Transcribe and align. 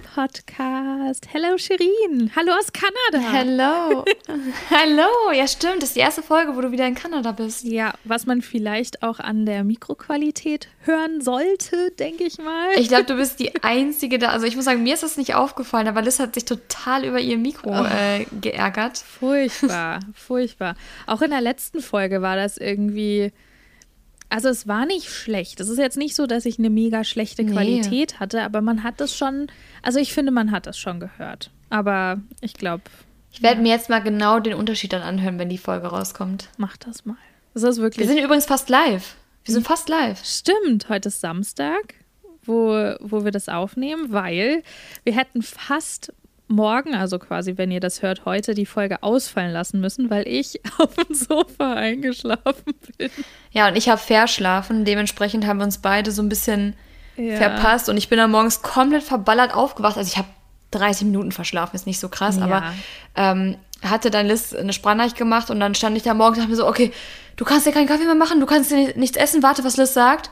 Podcast. 0.00 1.28
Hello 1.32 1.56
Shirin. 1.58 2.30
Hallo 2.34 2.52
aus 2.52 2.72
Kanada. 2.72 3.32
Hello. 3.32 4.04
Hallo. 4.70 5.32
Ja, 5.32 5.46
stimmt. 5.46 5.82
Das 5.82 5.90
ist 5.90 5.96
die 5.96 6.00
erste 6.00 6.22
Folge, 6.22 6.56
wo 6.56 6.60
du 6.60 6.72
wieder 6.72 6.86
in 6.86 6.94
Kanada 6.94 7.32
bist. 7.32 7.64
Ja, 7.64 7.92
was 8.04 8.26
man 8.26 8.42
vielleicht 8.42 9.02
auch 9.02 9.20
an 9.20 9.46
der 9.46 9.64
Mikroqualität 9.64 10.68
hören 10.82 11.20
sollte, 11.20 11.90
denke 11.98 12.24
ich 12.24 12.38
mal. 12.38 12.70
Ich 12.76 12.88
glaube, 12.88 13.04
du 13.04 13.16
bist 13.16 13.40
die 13.40 13.52
Einzige 13.62 14.18
da. 14.18 14.28
Also 14.28 14.46
ich 14.46 14.56
muss 14.56 14.64
sagen, 14.64 14.82
mir 14.82 14.94
ist 14.94 15.02
das 15.02 15.16
nicht 15.16 15.34
aufgefallen, 15.34 15.88
aber 15.88 16.02
Liz 16.02 16.18
hat 16.18 16.34
sich 16.34 16.44
total 16.44 17.04
über 17.04 17.20
ihr 17.20 17.38
Mikro 17.38 17.70
oh. 17.70 17.84
äh, 17.84 18.26
geärgert. 18.40 18.98
Furchtbar, 18.98 20.00
furchtbar. 20.14 20.74
Auch 21.06 21.22
in 21.22 21.30
der 21.30 21.40
letzten 21.40 21.80
Folge 21.80 22.22
war 22.22 22.36
das 22.36 22.56
irgendwie 22.56 23.32
also 24.30 24.48
es 24.48 24.66
war 24.66 24.86
nicht 24.86 25.10
schlecht. 25.10 25.60
Es 25.60 25.68
ist 25.68 25.78
jetzt 25.78 25.96
nicht 25.96 26.14
so, 26.14 26.26
dass 26.26 26.46
ich 26.46 26.58
eine 26.58 26.70
mega 26.70 27.04
schlechte 27.04 27.44
Qualität 27.44 28.12
nee. 28.12 28.18
hatte, 28.18 28.42
aber 28.42 28.60
man 28.62 28.82
hat 28.82 29.00
das 29.00 29.14
schon, 29.14 29.48
also 29.82 29.98
ich 29.98 30.14
finde, 30.14 30.32
man 30.32 30.52
hat 30.52 30.66
das 30.66 30.78
schon 30.78 31.00
gehört. 31.00 31.50
Aber 31.68 32.20
ich 32.40 32.54
glaube. 32.54 32.84
Ich 33.32 33.42
werde 33.42 33.56
ja. 33.56 33.62
mir 33.62 33.68
jetzt 33.70 33.90
mal 33.90 34.00
genau 34.00 34.40
den 34.40 34.54
Unterschied 34.54 34.92
dann 34.92 35.02
anhören, 35.02 35.38
wenn 35.38 35.48
die 35.48 35.58
Folge 35.58 35.88
rauskommt. 35.88 36.48
Mach 36.56 36.76
das 36.76 37.04
mal. 37.04 37.16
Das 37.54 37.64
ist 37.64 37.78
wirklich. 37.78 38.06
Wir 38.06 38.14
sind 38.14 38.24
übrigens 38.24 38.46
fast 38.46 38.68
live. 38.68 39.16
Wir 39.44 39.54
sind 39.54 39.66
fast 39.66 39.88
live. 39.88 40.24
Stimmt, 40.24 40.88
heute 40.88 41.08
ist 41.08 41.20
Samstag, 41.20 41.94
wo, 42.44 42.94
wo 43.00 43.24
wir 43.24 43.32
das 43.32 43.48
aufnehmen, 43.48 44.12
weil 44.12 44.62
wir 45.04 45.16
hätten 45.16 45.42
fast 45.42 46.12
morgen, 46.50 46.94
also 46.94 47.18
quasi, 47.18 47.56
wenn 47.56 47.70
ihr 47.70 47.80
das 47.80 48.02
hört, 48.02 48.24
heute 48.24 48.54
die 48.54 48.66
Folge 48.66 49.02
ausfallen 49.02 49.52
lassen 49.52 49.80
müssen, 49.80 50.10
weil 50.10 50.26
ich 50.26 50.60
auf 50.78 50.94
dem 50.94 51.14
Sofa 51.14 51.74
eingeschlafen 51.74 52.74
bin. 52.98 53.10
Ja, 53.52 53.68
und 53.68 53.76
ich 53.76 53.88
habe 53.88 53.98
verschlafen. 53.98 54.84
Dementsprechend 54.84 55.46
haben 55.46 55.58
wir 55.58 55.64
uns 55.64 55.78
beide 55.78 56.10
so 56.10 56.22
ein 56.22 56.28
bisschen 56.28 56.74
ja. 57.16 57.36
verpasst. 57.36 57.88
Und 57.88 57.96
ich 57.96 58.08
bin 58.08 58.18
dann 58.18 58.30
morgens 58.30 58.62
komplett 58.62 59.02
verballert 59.02 59.54
aufgewacht. 59.54 59.96
Also 59.96 60.10
ich 60.10 60.18
habe 60.18 60.28
30 60.72 61.06
Minuten 61.06 61.32
verschlafen, 61.32 61.74
ist 61.76 61.86
nicht 61.86 62.00
so 62.00 62.08
krass, 62.08 62.36
ja. 62.36 62.44
aber 62.44 62.62
ähm, 63.16 63.56
hatte 63.82 64.10
dann 64.10 64.26
Liz 64.26 64.54
eine 64.54 64.72
Sprachnachricht 64.72 65.16
gemacht 65.16 65.50
und 65.50 65.58
dann 65.58 65.74
stand 65.74 65.96
ich 65.96 66.02
da 66.02 66.14
morgens 66.14 66.38
und 66.38 66.42
dachte 66.42 66.50
mir 66.50 66.56
so, 66.56 66.68
okay, 66.68 66.92
du 67.36 67.44
kannst 67.44 67.66
dir 67.66 67.72
keinen 67.72 67.88
Kaffee 67.88 68.04
mehr 68.04 68.14
machen, 68.14 68.40
du 68.40 68.46
kannst 68.46 68.70
dir 68.70 68.96
nichts 68.96 69.16
essen, 69.16 69.42
warte, 69.42 69.64
was 69.64 69.76
Liz 69.76 69.94
sagt. 69.94 70.30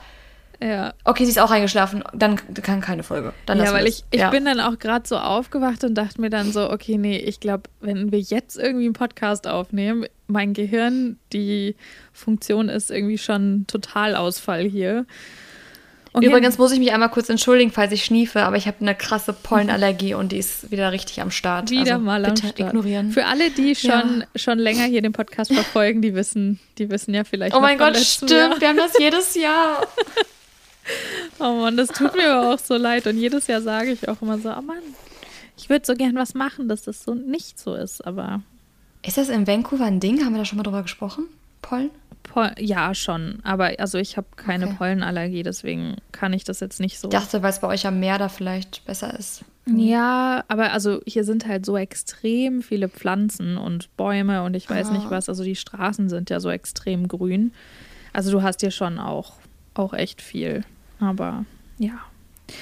Ja. 0.61 0.93
Okay, 1.05 1.23
sie 1.23 1.31
ist 1.31 1.39
auch 1.39 1.51
eingeschlafen. 1.51 2.03
Dann 2.13 2.35
kann 2.53 2.81
keine 2.81 3.03
Folge. 3.03 3.33
Dann 3.45 3.59
ja, 3.59 3.71
weil 3.71 3.87
ich, 3.87 4.03
ich 4.11 4.19
ja. 4.19 4.29
bin 4.29 4.43
dann 4.45 4.59
auch 4.59 4.77
gerade 4.77 5.07
so 5.07 5.17
aufgewacht 5.17 5.83
und 5.83 5.95
dachte 5.95 6.19
mir 6.19 6.29
dann 6.29 6.51
so, 6.51 6.69
okay, 6.69 6.97
nee, 6.97 7.17
ich 7.17 7.39
glaube, 7.39 7.63
wenn 7.79 8.11
wir 8.11 8.19
jetzt 8.19 8.57
irgendwie 8.57 8.85
einen 8.85 8.93
Podcast 8.93 9.47
aufnehmen, 9.47 10.05
mein 10.27 10.53
Gehirn, 10.53 11.17
die 11.31 11.75
Funktion 12.11 12.67
ist 12.67 12.91
irgendwie 12.91 13.17
schon 13.17 13.65
Totalausfall 13.67 14.63
hier. 14.65 15.05
Und 16.11 16.23
Übrigens 16.23 16.57
muss 16.57 16.71
ich 16.71 16.79
mich 16.79 16.91
einmal 16.91 17.09
kurz 17.09 17.29
entschuldigen, 17.29 17.71
falls 17.71 17.91
ich 17.91 18.03
schniefe, 18.03 18.41
aber 18.41 18.57
ich 18.57 18.67
habe 18.67 18.77
eine 18.81 18.95
krasse 18.95 19.31
Pollenallergie 19.31 20.13
und 20.15 20.31
die 20.31 20.39
ist 20.39 20.71
wieder 20.71 20.91
richtig 20.91 21.21
am 21.21 21.31
Start. 21.31 21.69
Wieder 21.69 21.93
also 21.93 22.03
mal 22.03 22.25
am 22.25 22.35
Start. 22.35 22.59
ignorieren. 22.59 23.11
Für 23.11 23.27
alle, 23.27 23.51
die 23.51 23.75
schon, 23.75 24.21
ja. 24.21 24.25
schon 24.35 24.59
länger 24.59 24.85
hier 24.85 25.01
den 25.01 25.13
Podcast 25.13 25.53
verfolgen, 25.53 26.01
die 26.01 26.15
wissen, 26.15 26.59
die 26.79 26.89
wissen 26.89 27.13
ja 27.13 27.23
vielleicht. 27.23 27.55
Oh 27.55 27.61
mein 27.61 27.77
Gott, 27.77 27.95
stimmt, 27.95 28.31
Jahr. 28.31 28.59
wir 28.59 28.67
haben 28.67 28.77
das 28.77 28.97
jedes 28.99 29.35
Jahr. 29.35 29.87
Oh 31.39 31.61
Mann, 31.61 31.77
das 31.77 31.89
tut 31.89 32.15
mir 32.15 32.33
aber 32.33 32.53
auch 32.53 32.59
so 32.59 32.75
leid. 32.75 33.07
Und 33.07 33.17
jedes 33.17 33.47
Jahr 33.47 33.61
sage 33.61 33.91
ich 33.91 34.07
auch 34.09 34.21
immer 34.21 34.37
so, 34.39 34.49
oh 34.49 34.61
Mann, 34.61 34.83
ich 35.57 35.69
würde 35.69 35.85
so 35.85 35.93
gern 35.93 36.15
was 36.15 36.33
machen, 36.33 36.69
dass 36.69 36.83
das 36.83 37.03
so 37.03 37.13
nicht 37.13 37.59
so 37.59 37.73
ist, 37.73 38.05
aber. 38.05 38.41
Ist 39.05 39.17
das 39.17 39.29
in 39.29 39.47
Vancouver 39.47 39.85
ein 39.85 39.99
Ding? 39.99 40.23
Haben 40.25 40.33
wir 40.33 40.39
da 40.39 40.45
schon 40.45 40.57
mal 40.57 40.63
drüber 40.63 40.81
gesprochen? 40.81 41.25
Pollen? 41.61 41.91
Pol 42.23 42.51
ja, 42.59 42.93
schon. 42.93 43.39
Aber 43.43 43.71
also 43.79 43.97
ich 43.97 44.17
habe 44.17 44.27
keine 44.35 44.67
okay. 44.67 44.75
Pollenallergie, 44.77 45.43
deswegen 45.43 45.97
kann 46.11 46.33
ich 46.33 46.43
das 46.43 46.59
jetzt 46.59 46.79
nicht 46.79 46.99
so. 46.99 47.07
Ich 47.07 47.11
dachte, 47.11 47.41
weil 47.41 47.51
es 47.51 47.59
bei 47.59 47.67
euch 47.67 47.87
am 47.87 47.99
Meer 47.99 48.17
da 48.17 48.29
vielleicht 48.29 48.85
besser 48.85 49.17
ist. 49.17 49.43
Ja, 49.65 50.43
aber 50.47 50.71
also 50.71 50.99
hier 51.05 51.23
sind 51.23 51.47
halt 51.47 51.65
so 51.65 51.77
extrem 51.77 52.61
viele 52.63 52.89
Pflanzen 52.89 53.57
und 53.57 53.95
Bäume 53.97 54.43
und 54.43 54.55
ich 54.55 54.69
weiß 54.69 54.87
ah. 54.87 54.93
nicht 54.93 55.09
was. 55.09 55.29
Also 55.29 55.43
die 55.43 55.55
Straßen 55.55 56.09
sind 56.09 56.29
ja 56.29 56.39
so 56.39 56.49
extrem 56.49 57.07
grün. 57.07 57.53
Also 58.13 58.31
du 58.31 58.41
hast 58.41 58.61
hier 58.61 58.71
schon 58.71 58.99
auch, 58.99 59.33
auch 59.75 59.93
echt 59.93 60.21
viel. 60.21 60.63
Aber 60.99 61.45
ja. 61.77 61.99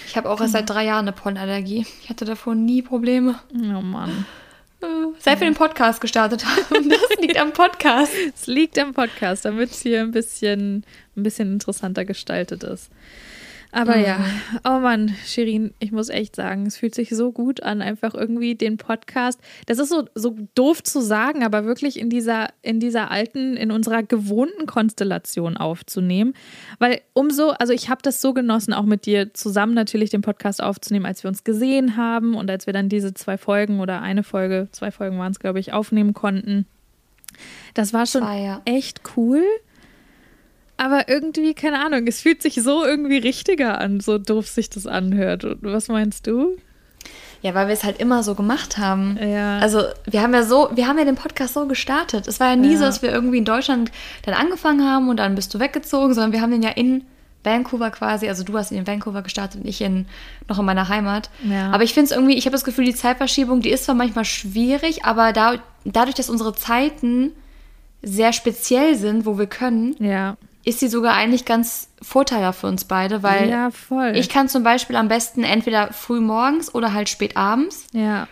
Ich 0.06 0.18
habe 0.18 0.30
auch 0.30 0.42
erst 0.42 0.53
seit 0.53 0.70
drei 0.70 0.86
Jahren 0.86 1.08
eine 1.08 1.14
Pollenallergie. 1.14 1.86
Ich 2.03 2.09
hatte 2.09 2.25
davor 2.25 2.56
nie 2.56 2.81
Probleme. 2.81 3.40
Oh 3.53 3.81
Mann. 3.81 4.25
Äh, 4.81 4.86
seit 5.20 5.40
wir 5.40 5.50
den 5.50 5.56
Podcast 5.56 6.02
gestartet 6.02 6.46
haben. 6.46 6.90
Das 6.90 7.00
liegt 7.20 7.38
am 7.38 7.53
Podcast. 7.53 8.12
Es 8.36 8.48
liegt 8.48 8.78
am 8.78 8.94
Podcast, 8.94 9.46
damit 9.46 9.72
es 9.72 9.81
hier 9.81 10.02
ein 10.02 10.12
bisschen, 10.12 10.84
ein 11.16 11.24
bisschen 11.24 11.53
interessanter 11.53 12.06
gestaltet 12.06 12.64
ist. 12.64 12.92
Aber 13.77 13.95
mhm. 13.95 14.05
ja, 14.05 14.19
oh 14.63 14.79
Mann, 14.79 15.15
Shirin, 15.23 15.71
ich 15.77 15.91
muss 15.91 16.09
echt 16.09 16.35
sagen, 16.35 16.65
es 16.65 16.77
fühlt 16.77 16.95
sich 16.95 17.09
so 17.09 17.31
gut 17.31 17.61
an, 17.61 17.83
einfach 17.83 18.15
irgendwie 18.15 18.55
den 18.55 18.77
Podcast. 18.77 19.39
Das 19.67 19.77
ist 19.77 19.89
so, 19.89 20.05
so 20.15 20.35
doof 20.55 20.81
zu 20.81 20.99
sagen, 20.99 21.43
aber 21.43 21.63
wirklich 21.63 21.99
in 21.99 22.09
dieser, 22.09 22.47
in 22.63 22.79
dieser 22.79 23.11
alten, 23.11 23.55
in 23.55 23.69
unserer 23.69 24.01
gewohnten 24.01 24.65
Konstellation 24.65 25.57
aufzunehmen. 25.57 26.33
Weil 26.79 27.01
umso, 27.13 27.51
also 27.51 27.71
ich 27.71 27.88
habe 27.88 28.01
das 28.01 28.19
so 28.19 28.33
genossen, 28.33 28.73
auch 28.73 28.85
mit 28.85 29.05
dir 29.05 29.35
zusammen 29.35 29.75
natürlich 29.75 30.09
den 30.09 30.23
Podcast 30.23 30.63
aufzunehmen, 30.63 31.05
als 31.05 31.23
wir 31.23 31.27
uns 31.27 31.44
gesehen 31.44 31.97
haben 31.97 32.33
und 32.33 32.49
als 32.49 32.65
wir 32.65 32.73
dann 32.73 32.89
diese 32.89 33.13
zwei 33.13 33.38
Folgen 33.38 33.79
oder 33.79 34.01
eine 34.01 34.23
Folge, 34.23 34.69
zwei 34.71 34.89
Folgen 34.89 35.19
waren 35.19 35.33
es, 35.33 35.39
glaube 35.39 35.59
ich, 35.59 35.71
aufnehmen 35.71 36.15
konnten. 36.15 36.65
Das 37.75 37.94
war 37.94 38.07
schon 38.07 38.23
ah, 38.23 38.39
ja. 38.39 38.61
echt 38.65 39.01
cool. 39.15 39.44
Aber 40.77 41.09
irgendwie, 41.09 41.55
keine 41.55 41.83
Ahnung, 41.83 42.05
es 42.07 42.21
fühlt 42.21 42.41
sich 42.43 42.61
so 42.61 42.85
irgendwie 42.85 43.17
richtiger 43.17 43.81
an, 43.81 43.99
so 43.99 44.19
doof 44.19 44.47
sich 44.47 44.69
das 44.69 44.85
anhört. 44.85 45.43
Was 45.61 45.88
meinst 45.88 46.27
du? 46.27 46.57
Ja, 47.41 47.53
weil 47.53 47.67
wir 47.67 47.73
es 47.73 47.83
halt 47.83 47.99
immer 47.99 48.23
so 48.23 48.35
gemacht 48.35 48.77
haben. 48.77 49.17
Ja. 49.21 49.59
Also 49.59 49.83
wir 50.05 50.21
haben 50.21 50.33
ja 50.33 50.43
so, 50.43 50.69
wir 50.73 50.88
haben 50.88 50.97
ja 50.97 51.05
den 51.05 51.15
Podcast 51.15 51.55
so 51.55 51.65
gestartet. 51.67 52.27
Es 52.27 52.39
war 52.39 52.49
ja 52.49 52.55
nie 52.55 52.73
ja. 52.73 52.77
so, 52.77 52.83
dass 52.85 53.01
wir 53.01 53.11
irgendwie 53.11 53.38
in 53.39 53.45
Deutschland 53.45 53.91
dann 54.23 54.33
angefangen 54.33 54.88
haben 54.88 55.09
und 55.09 55.17
dann 55.17 55.35
bist 55.35 55.53
du 55.53 55.59
weggezogen, 55.59 56.13
sondern 56.13 56.31
wir 56.31 56.41
haben 56.41 56.51
den 56.51 56.63
ja 56.63 56.71
in 56.71 57.03
Vancouver 57.44 57.91
quasi, 57.91 58.27
also 58.27 58.44
du 58.44 58.57
hast 58.57 58.71
in 58.71 58.85
Vancouver 58.85 59.21
gestartet 59.21 59.61
und 59.61 59.67
ich 59.67 59.81
in, 59.81 60.07
noch 60.47 60.59
in 60.59 60.65
meiner 60.65 60.89
Heimat. 60.89 61.29
Ja. 61.44 61.71
Aber 61.71 61.83
ich 61.83 61.94
finde 61.94 62.05
es 62.05 62.11
irgendwie, 62.11 62.35
ich 62.35 62.45
habe 62.45 62.53
das 62.53 62.63
Gefühl, 62.63 62.85
die 62.85 62.95
Zeitverschiebung, 62.95 63.61
die 63.61 63.69
ist 63.69 63.85
zwar 63.85 63.95
manchmal 63.95 64.25
schwierig, 64.25 65.05
aber 65.05 65.31
da, 65.31 65.55
dadurch, 65.85 66.15
dass 66.15 66.29
unsere 66.29 66.53
Zeiten 66.55 67.31
sehr 68.01 68.33
speziell 68.33 68.95
sind, 68.95 69.25
wo 69.25 69.38
wir 69.38 69.47
können, 69.47 69.95
ja 69.99 70.38
ist 70.67 70.81
sie 70.81 70.89
sogar 70.89 71.13
eigentlich 71.13 71.45
ganz 71.45 71.88
vorteilhaft 72.01 72.59
für 72.59 72.67
uns 72.67 72.83
beide, 72.83 73.23
weil 73.23 73.50
ja, 73.50 73.72
ich 74.13 74.28
kann 74.28 74.50
zum 74.50 74.63
Beispiel 74.63 74.97
am 74.97 75.07
besten 75.07 75.45
entweder 75.45 75.94
früh 75.94 76.19
morgens 76.19 76.75
oder 76.75 76.91
halt 76.91 77.07
spät 77.07 77.38
abends. 77.38 77.88
Ja. 77.94 78.28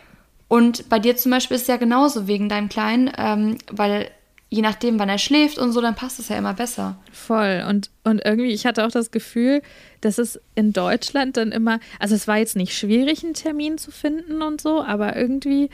Und 0.50 0.90
bei 0.90 1.00
dir 1.00 1.16
zum 1.16 1.32
Beispiel 1.32 1.56
ist 1.56 1.62
es 1.62 1.68
ja 1.70 1.78
genauso 1.78 2.28
wegen 2.28 2.50
deinem 2.50 2.68
Kleinen, 2.68 3.10
ähm, 3.18 3.58
weil 3.72 4.12
je 4.50 4.62
nachdem, 4.62 5.00
wann 5.00 5.08
er 5.08 5.18
schläft 5.18 5.58
und 5.58 5.72
so, 5.72 5.80
dann 5.80 5.96
passt 5.96 6.20
es 6.20 6.28
ja 6.28 6.38
immer 6.38 6.54
besser. 6.54 6.98
Voll. 7.14 7.64
Und, 7.70 7.90
und 8.04 8.24
irgendwie, 8.26 8.52
ich 8.52 8.66
hatte 8.66 8.86
auch 8.86 8.92
das 8.92 9.12
Gefühl, 9.12 9.62
dass 10.02 10.18
es 10.18 10.38
in 10.56 10.74
Deutschland 10.74 11.38
dann 11.38 11.54
immer, 11.54 11.80
also 12.00 12.16
es 12.16 12.28
war 12.28 12.38
jetzt 12.38 12.58
nicht 12.58 12.78
schwierig, 12.78 13.24
einen 13.24 13.34
Termin 13.34 13.78
zu 13.78 13.92
finden 13.92 14.42
und 14.42 14.60
so, 14.60 14.84
aber 14.84 15.16
irgendwie, 15.16 15.70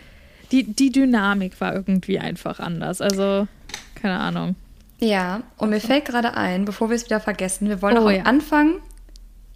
die, 0.52 0.64
die 0.64 0.92
Dynamik 0.92 1.60
war 1.60 1.74
irgendwie 1.74 2.20
einfach 2.20 2.60
anders. 2.60 3.02
Also, 3.02 3.48
keine 3.96 4.20
Ahnung. 4.20 4.56
Ja, 5.02 5.42
und 5.58 5.72
mir 5.72 5.80
fällt 5.80 6.06
gerade 6.06 6.36
ein, 6.36 6.66
bevor 6.66 6.90
wir 6.90 6.96
es 6.96 7.06
wieder 7.06 7.20
vergessen, 7.20 7.68
wir 7.68 7.82
wollen 7.82 7.98
oh, 7.98 8.02
auch 8.02 8.10
am 8.10 8.16
ja. 8.16 8.24
Anfang 8.24 8.82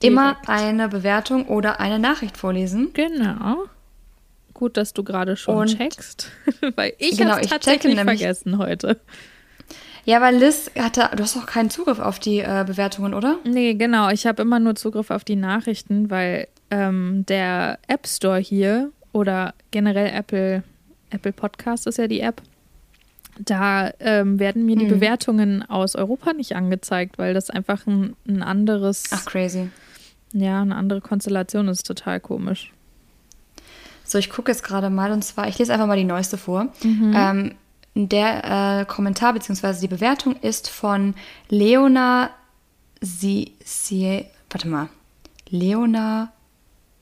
immer 0.01 0.37
eine 0.47 0.89
Bewertung 0.89 1.47
oder 1.47 1.79
eine 1.79 1.99
Nachricht 1.99 2.37
vorlesen. 2.37 2.91
Genau. 2.93 3.65
Gut, 4.53 4.77
dass 4.77 4.93
du 4.93 5.03
gerade 5.03 5.37
schon 5.37 5.57
und 5.57 5.77
checkst, 5.77 6.31
weil 6.75 6.93
ich 6.97 7.17
genau, 7.17 7.33
habe 7.33 7.41
es 7.41 7.49
tatsächlich 7.49 7.99
vergessen 7.99 8.57
heute. 8.57 8.99
Ja, 10.05 10.21
weil 10.21 10.35
Liz 10.35 10.71
hatte, 10.77 11.09
du 11.15 11.23
hast 11.23 11.35
auch 11.35 11.45
keinen 11.45 11.69
Zugriff 11.69 11.99
auf 11.99 12.19
die 12.19 12.39
äh, 12.39 12.63
Bewertungen, 12.65 13.13
oder? 13.13 13.39
Nee, 13.43 13.73
genau. 13.73 14.09
Ich 14.09 14.25
habe 14.27 14.43
immer 14.43 14.59
nur 14.59 14.75
Zugriff 14.75 15.09
auf 15.09 15.23
die 15.23 15.35
Nachrichten, 15.35 16.09
weil 16.09 16.47
ähm, 16.69 17.25
der 17.27 17.79
App 17.87 18.07
Store 18.07 18.39
hier 18.39 18.91
oder 19.13 19.53
generell 19.71 20.11
Apple, 20.13 20.63
Apple 21.09 21.33
Podcast 21.33 21.87
ist 21.87 21.97
ja 21.97 22.07
die 22.07 22.21
App, 22.21 22.41
da 23.39 23.91
ähm, 23.99 24.39
werden 24.39 24.65
mir 24.65 24.75
die 24.75 24.85
mhm. 24.85 24.89
Bewertungen 24.89 25.63
aus 25.69 25.95
Europa 25.95 26.33
nicht 26.33 26.55
angezeigt, 26.55 27.17
weil 27.17 27.33
das 27.33 27.49
einfach 27.49 27.85
ein, 27.87 28.15
ein 28.27 28.43
anderes. 28.43 29.03
Ach, 29.11 29.25
crazy. 29.25 29.69
Ja, 30.31 30.61
eine 30.61 30.75
andere 30.75 31.01
Konstellation 31.01 31.67
ist 31.67 31.85
total 31.85 32.19
komisch. 32.19 32.73
So, 34.03 34.17
ich 34.17 34.29
gucke 34.29 34.51
jetzt 34.51 34.63
gerade 34.63 34.89
mal 34.89 35.11
und 35.11 35.23
zwar, 35.23 35.47
ich 35.47 35.57
lese 35.57 35.73
einfach 35.73 35.87
mal 35.87 35.97
die 35.97 36.03
neueste 36.03 36.37
vor. 36.37 36.67
Mhm. 36.83 37.13
Ähm, 37.15 37.55
der 37.95 38.81
äh, 38.81 38.85
Kommentar 38.85 39.33
bzw. 39.33 39.79
die 39.79 39.87
Bewertung 39.87 40.35
ist 40.41 40.69
von 40.69 41.15
Leona 41.49 42.29
Sie, 43.01 43.53
Sie 43.63 44.25
warte 44.49 44.67
mal, 44.67 44.89
Leona 45.49 46.31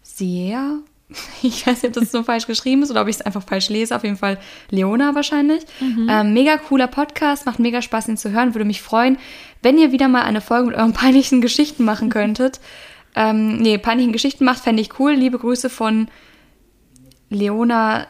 Sier 0.01 0.81
ich 1.41 1.65
weiß 1.65 1.83
nicht, 1.83 1.97
ob 1.97 2.03
das 2.03 2.11
so 2.11 2.23
falsch 2.23 2.47
geschrieben 2.47 2.83
ist 2.83 2.91
oder 2.91 3.01
ob 3.01 3.07
ich 3.07 3.17
es 3.17 3.21
einfach 3.21 3.43
falsch 3.43 3.69
lese. 3.69 3.95
Auf 3.95 4.03
jeden 4.03 4.17
Fall 4.17 4.39
Leona 4.69 5.15
wahrscheinlich. 5.15 5.63
Mhm. 5.79 6.07
Ähm, 6.09 6.33
mega 6.33 6.57
cooler 6.57 6.87
Podcast, 6.87 7.45
macht 7.45 7.59
mega 7.59 7.81
Spaß, 7.81 8.07
ihn 8.09 8.17
zu 8.17 8.31
hören. 8.31 8.53
Würde 8.53 8.65
mich 8.65 8.81
freuen, 8.81 9.17
wenn 9.61 9.77
ihr 9.77 9.91
wieder 9.91 10.07
mal 10.07 10.23
eine 10.23 10.41
Folge 10.41 10.67
mit 10.67 10.75
euren 10.77 10.93
peinlichen 11.03 11.41
Geschichten 11.41 11.83
machen 11.83 12.09
könntet. 12.09 12.59
ähm, 13.15 13.57
nee, 13.57 13.77
peinlichen 13.77 14.13
Geschichten 14.13 14.45
macht, 14.45 14.63
fände 14.63 14.81
ich 14.81 14.99
cool. 14.99 15.13
Liebe 15.13 15.37
Grüße 15.39 15.69
von 15.69 16.07
Leona. 17.29 18.07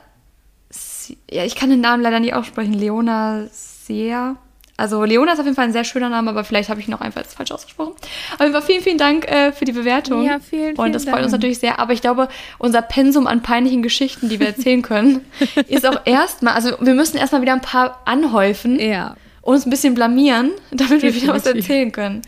Ja, 1.30 1.44
ich 1.44 1.56
kann 1.56 1.70
den 1.70 1.82
Namen 1.82 2.02
leider 2.02 2.20
nicht 2.20 2.34
aussprechen. 2.34 2.74
Leona 2.74 3.48
Sea. 3.52 4.38
Also 4.76 5.04
Leona 5.04 5.34
ist 5.34 5.40
auf 5.40 5.46
jeden 5.46 5.56
Fall 5.56 5.66
ein 5.66 5.72
sehr 5.72 5.84
schöner 5.84 6.10
Name, 6.10 6.32
aber 6.32 6.44
vielleicht 6.44 6.70
habe 6.70 6.80
ich 6.80 6.88
noch 6.88 7.00
einfach 7.00 7.22
jetzt 7.22 7.36
falsch 7.36 7.52
ausgesprochen. 7.52 7.94
Auf 8.34 8.40
jeden 8.40 8.54
Fall 8.54 8.62
vielen, 8.64 8.82
vielen 8.82 8.98
Dank 8.98 9.30
äh, 9.32 9.52
für 9.52 9.66
die 9.66 9.72
Bewertung. 9.72 10.24
Ja, 10.24 10.40
vielen, 10.40 10.76
vielen 10.76 10.78
Und 10.78 10.94
das 10.94 11.04
freut 11.04 11.14
Dank. 11.16 11.24
uns 11.26 11.32
natürlich 11.32 11.60
sehr. 11.60 11.78
Aber 11.80 11.94
ich 11.94 12.02
glaube, 12.02 12.28
unser 12.58 12.82
Pensum 12.82 13.28
an 13.28 13.44
peinlichen 13.44 13.84
Geschichten, 13.84 14.30
die 14.30 14.40
wir 14.40 14.48
erzählen 14.48 14.82
können, 14.82 15.22
ist 15.68 15.86
auch 15.88 16.02
erstmal, 16.06 16.54
also 16.56 16.72
wir 16.80 16.96
müssen 16.96 17.18
erstmal 17.18 17.42
wieder 17.44 17.54
ein 17.54 17.62
paar 17.62 18.02
anhäufen 18.06 18.80
Ja, 18.80 19.16
und 19.44 19.54
uns 19.56 19.66
ein 19.68 19.70
bisschen 19.70 19.94
blamieren, 19.94 20.52
damit 20.72 21.04
wir 21.04 21.14
wieder 21.14 21.34
was 21.34 21.44
Definitiv. 21.44 21.70
erzählen 21.70 21.92
können. 21.92 22.22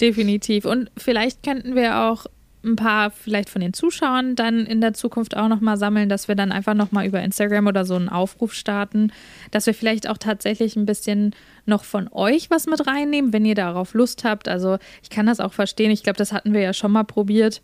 definitiv. 0.00 0.64
Und 0.64 0.90
vielleicht 0.96 1.42
könnten 1.42 1.74
wir 1.74 1.98
auch 2.00 2.26
ein 2.64 2.76
paar 2.76 3.10
vielleicht 3.10 3.48
von 3.48 3.60
den 3.60 3.72
Zuschauern 3.72 4.34
dann 4.34 4.66
in 4.66 4.80
der 4.80 4.92
Zukunft 4.92 5.36
auch 5.36 5.46
nochmal 5.48 5.76
sammeln, 5.76 6.08
dass 6.08 6.26
wir 6.26 6.34
dann 6.34 6.50
einfach 6.50 6.74
nochmal 6.74 7.06
über 7.06 7.22
Instagram 7.22 7.68
oder 7.68 7.84
so 7.84 7.94
einen 7.94 8.08
Aufruf 8.08 8.52
starten, 8.54 9.12
dass 9.52 9.66
wir 9.66 9.74
vielleicht 9.74 10.08
auch 10.08 10.18
tatsächlich 10.18 10.74
ein 10.74 10.84
bisschen 10.84 11.34
noch 11.68 11.84
von 11.84 12.08
euch 12.12 12.50
was 12.50 12.66
mit 12.66 12.86
reinnehmen, 12.86 13.32
wenn 13.32 13.44
ihr 13.44 13.54
darauf 13.54 13.94
Lust 13.94 14.24
habt. 14.24 14.48
Also 14.48 14.78
ich 15.02 15.10
kann 15.10 15.26
das 15.26 15.40
auch 15.40 15.52
verstehen. 15.52 15.90
Ich 15.90 16.02
glaube, 16.02 16.16
das 16.18 16.32
hatten 16.32 16.52
wir 16.52 16.60
ja 16.60 16.72
schon 16.72 16.92
mal 16.92 17.04
probiert. 17.04 17.62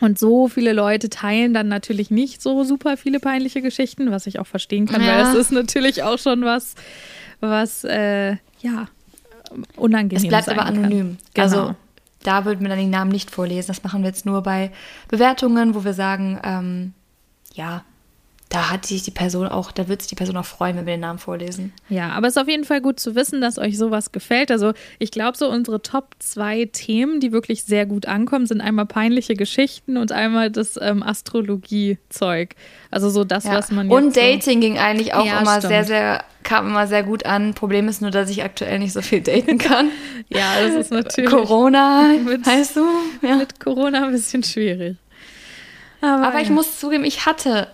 Und 0.00 0.18
so 0.18 0.48
viele 0.48 0.72
Leute 0.72 1.10
teilen 1.10 1.54
dann 1.54 1.68
natürlich 1.68 2.10
nicht 2.10 2.42
so 2.42 2.64
super 2.64 2.96
viele 2.96 3.20
peinliche 3.20 3.62
Geschichten, 3.62 4.10
was 4.10 4.26
ich 4.26 4.38
auch 4.40 4.46
verstehen 4.48 4.86
kann, 4.86 5.00
weil 5.00 5.06
Ja. 5.08 5.22
das 5.22 5.34
ist 5.34 5.52
natürlich 5.52 6.02
auch 6.02 6.18
schon 6.18 6.44
was, 6.44 6.74
was 7.40 7.84
äh, 7.84 8.32
ja 8.60 8.88
unangenehm 9.76 10.16
Es 10.24 10.28
bleibt 10.28 10.48
aber 10.48 10.64
anonym. 10.66 11.18
Genau. 11.34 11.44
Also 11.44 11.74
da 12.24 12.44
würden 12.44 12.60
wir 12.62 12.68
dann 12.68 12.78
die 12.78 12.86
Namen 12.86 13.12
nicht 13.12 13.30
vorlesen. 13.30 13.68
Das 13.68 13.84
machen 13.84 14.02
wir 14.02 14.08
jetzt 14.08 14.26
nur 14.26 14.42
bei 14.42 14.72
Bewertungen, 15.08 15.74
wo 15.74 15.84
wir 15.84 15.92
sagen, 15.94 16.40
ähm, 16.42 16.94
ja, 17.54 17.84
da 18.52 18.70
hat 18.70 18.84
sich 18.84 19.02
die 19.02 19.10
Person 19.10 19.48
auch, 19.48 19.72
da 19.72 19.88
wird 19.88 20.02
sich 20.02 20.10
die 20.10 20.14
Person 20.14 20.36
auch 20.36 20.44
freuen, 20.44 20.76
wenn 20.76 20.84
wir 20.84 20.92
den 20.92 21.00
Namen 21.00 21.18
vorlesen. 21.18 21.72
Ja, 21.88 22.10
aber 22.10 22.26
es 22.26 22.36
ist 22.36 22.42
auf 22.42 22.48
jeden 22.48 22.64
Fall 22.64 22.82
gut 22.82 23.00
zu 23.00 23.14
wissen, 23.14 23.40
dass 23.40 23.56
euch 23.56 23.78
sowas 23.78 24.12
gefällt. 24.12 24.50
Also 24.50 24.74
ich 24.98 25.10
glaube, 25.10 25.38
so 25.38 25.48
unsere 25.48 25.80
Top 25.80 26.14
zwei 26.18 26.66
Themen, 26.70 27.18
die 27.18 27.32
wirklich 27.32 27.64
sehr 27.64 27.86
gut 27.86 28.04
ankommen, 28.04 28.44
sind 28.44 28.60
einmal 28.60 28.84
peinliche 28.84 29.36
Geschichten 29.36 29.96
und 29.96 30.12
einmal 30.12 30.50
das 30.50 30.78
ähm, 30.82 31.02
Astrologie-Zeug. 31.02 32.54
Also 32.90 33.08
so 33.08 33.24
das, 33.24 33.44
Ja. 33.44 33.54
was 33.54 33.70
man 33.70 33.88
jetzt 33.90 33.96
Und 33.96 34.14
so 34.14 34.20
Dating 34.20 34.60
ging 34.60 34.78
eigentlich 34.78 35.14
auch 35.14 35.24
Ja, 35.24 35.40
immer 35.40 35.52
stimmt. 35.58 35.68
sehr, 35.68 35.84
sehr, 35.84 36.24
kam 36.42 36.66
immer 36.68 36.86
sehr 36.86 37.02
gut 37.04 37.24
an. 37.24 37.54
Problem 37.54 37.88
ist 37.88 38.02
nur, 38.02 38.10
dass 38.10 38.28
ich 38.28 38.42
aktuell 38.42 38.78
nicht 38.78 38.92
so 38.92 39.00
viel 39.02 39.20
daten 39.22 39.58
kann. 39.58 39.88
Ja, 40.28 40.62
das 40.62 40.74
ist 40.74 40.90
natürlich 40.92 41.28
Corona, 41.30 42.08
Mit- 42.24 42.46
weißt 42.46 42.76
du? 42.76 42.86
Ja. 43.22 43.36
mit 43.36 43.60
Corona 43.60 44.04
ein 44.04 44.12
bisschen 44.12 44.42
schwierig. 44.42 44.96
Aber, 46.00 46.28
Aber 46.28 46.40
ich 46.40 46.48
ja. 46.48 46.54
muss 46.54 46.80
zugeben, 46.80 47.04
ich 47.04 47.26
hatte 47.26 47.68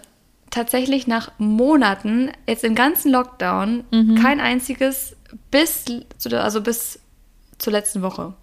tatsächlich 0.51 1.07
nach 1.07 1.31
Monaten, 1.39 2.31
jetzt 2.47 2.65
im 2.65 2.75
ganzen 2.75 3.11
Lockdown, 3.13 3.85
Mhm. 3.91 4.15
kein 4.17 4.41
einziges 4.41 5.17
bis 5.51 5.85
zu 6.17 6.29
der, 6.29 6.45
also 6.45 6.61
bis 6.61 6.99
zur 7.59 7.73
letzten 7.73 8.03
Woche. 8.03 8.35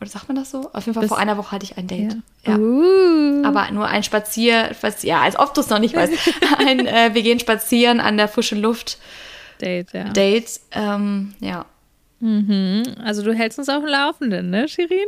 Oder 0.00 0.10
sagt 0.10 0.28
man 0.28 0.36
das 0.36 0.50
so? 0.50 0.70
Auf 0.72 0.84
jeden 0.86 0.94
Fall 0.94 1.02
Mhm. 1.02 1.06
Bis- 1.06 1.08
vor 1.08 1.18
einer 1.18 1.36
Woche 1.36 1.52
hatte 1.52 1.64
ich 1.64 1.78
ein 1.78 1.86
Date. 1.86 2.16
Ja. 2.46 2.52
Ja. 2.52 2.58
Uh. 2.58 3.42
Aber 3.44 3.70
nur 3.70 3.86
ein 3.86 4.02
Spazier, 4.02 4.72
Spazier 4.74 5.10
ja, 5.10 5.20
als 5.22 5.38
ob 5.38 5.54
du 5.54 5.60
es 5.60 5.68
noch 5.70 5.78
nicht 5.78 5.94
weißt. 5.94 6.12
ein, 6.58 6.86
äh, 6.86 7.10
wir 7.14 7.22
gehen 7.22 7.38
spazieren 7.40 8.00
an 8.00 8.16
der 8.16 8.28
frischen 8.28 8.60
Luft 8.60 8.98
Date, 9.60 9.92
ja. 9.92 10.04
Date. 10.10 10.60
Ähm, 10.72 11.34
ja. 11.40 11.64
Mhm. 12.20 12.82
Also 13.04 13.22
du 13.22 13.32
hältst 13.34 13.58
uns 13.58 13.68
auf 13.68 13.82
dem 13.82 13.88
Laufenden, 13.88 14.50
ne, 14.50 14.68
Shirin? 14.68 14.98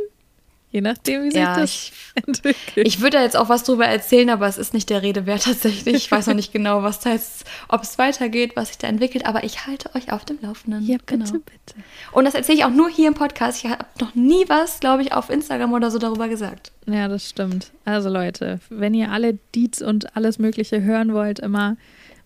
Je 0.69 0.81
nachdem, 0.81 1.23
wie 1.23 1.31
sich 1.31 1.39
Ja, 1.39 1.55
das 1.57 1.71
ich- 1.71 1.91
entwickelt. 2.27 2.85
Ich 2.87 2.99
würde 2.99 3.17
da 3.17 3.23
jetzt 3.23 3.37
auch 3.37 3.47
was 3.47 3.63
drüber 3.63 3.85
erzählen, 3.85 4.29
aber 4.29 4.47
es 4.47 4.57
ist 4.57 4.73
nicht 4.73 4.89
der 4.89 5.01
Rede 5.01 5.25
wert 5.25 5.45
tatsächlich. 5.45 5.95
Ich 5.95 6.11
weiß 6.11 6.27
noch 6.27 6.33
nicht 6.33 6.51
genau, 6.51 6.83
was 6.83 6.99
da 6.99 7.11
jetzt, 7.13 7.45
ob 7.69 7.83
es 7.83 7.97
weitergeht, 7.97 8.55
was 8.55 8.67
sich 8.67 8.77
da 8.77 8.87
entwickelt, 8.87 9.25
aber 9.25 9.45
ich 9.45 9.65
halte 9.65 9.95
euch 9.95 10.11
auf 10.11 10.25
dem 10.25 10.37
Laufenden. 10.41 10.85
ja, 10.85 10.97
bitte, 10.97 11.17
genau. 11.19 11.31
bitte. 11.31 11.75
Und 12.11 12.25
das 12.25 12.33
erzähle 12.35 12.57
ich 12.57 12.65
auch 12.65 12.69
nur 12.71 12.89
hier 12.89 13.07
im 13.07 13.13
Podcast. 13.13 13.63
Ich 13.63 13.69
habe 13.71 13.85
noch 14.01 14.13
nie 14.13 14.43
was, 14.47 14.79
glaube 14.81 15.03
ich, 15.03 15.13
auf 15.13 15.29
Instagram 15.29 15.71
oder 15.71 15.89
so 15.89 15.99
darüber 15.99 16.27
gesagt. 16.27 16.71
Ja, 16.85 17.07
das 17.07 17.29
stimmt. 17.29 17.71
Also 17.85 18.09
Leute, 18.09 18.59
wenn 18.69 18.93
ihr 18.93 19.11
alle 19.11 19.39
Deets 19.55 19.81
und 19.81 20.15
alles 20.17 20.37
Mögliche 20.37 20.81
hören 20.83 21.13
wollt, 21.13 21.39
immer 21.39 21.77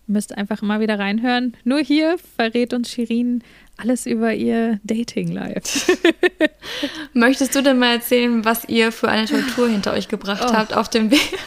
müsst 0.08 0.36
einfach 0.36 0.62
immer 0.62 0.80
wieder 0.80 0.98
reinhören. 0.98 1.56
Nur 1.62 1.78
hier 1.78 2.16
verrät 2.36 2.74
uns 2.74 2.90
Shirin 2.90 3.42
alles 3.76 4.06
über 4.06 4.32
ihr 4.34 4.78
Dating-Life. 4.84 5.96
Möchtest 7.14 7.54
du 7.54 7.62
denn 7.62 7.78
mal 7.78 7.94
erzählen, 7.94 8.44
was 8.44 8.68
ihr 8.68 8.92
für 8.92 9.08
eine 9.08 9.26
Tortur 9.26 9.68
hinter 9.68 9.92
euch 9.92 10.08
gebracht 10.08 10.42
Oh. 10.46 10.52
habt 10.52 10.74
auf 10.74 10.88
dem 10.88 11.10
Weg? 11.10 11.38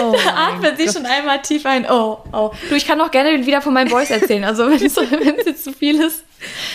Oh 0.00 0.14
Da 0.24 0.34
atmet 0.48 0.76
sie 0.76 0.88
schon 0.88 1.06
einmal 1.06 1.40
tief 1.40 1.64
ein. 1.64 1.86
Oh, 1.88 2.18
oh. 2.32 2.50
Du, 2.68 2.74
ich 2.74 2.86
kann 2.86 3.00
auch 3.00 3.10
gerne 3.10 3.46
wieder 3.46 3.62
von 3.62 3.72
meinen 3.72 3.90
Boys 3.90 4.10
erzählen. 4.10 4.44
Also, 4.44 4.68
wenn 4.68 4.84
es 4.84 4.96
wenn 4.96 5.36
es 5.38 5.46
jetzt 5.46 5.64
zu 5.64 5.72
viel 5.72 6.00
ist, 6.00 6.24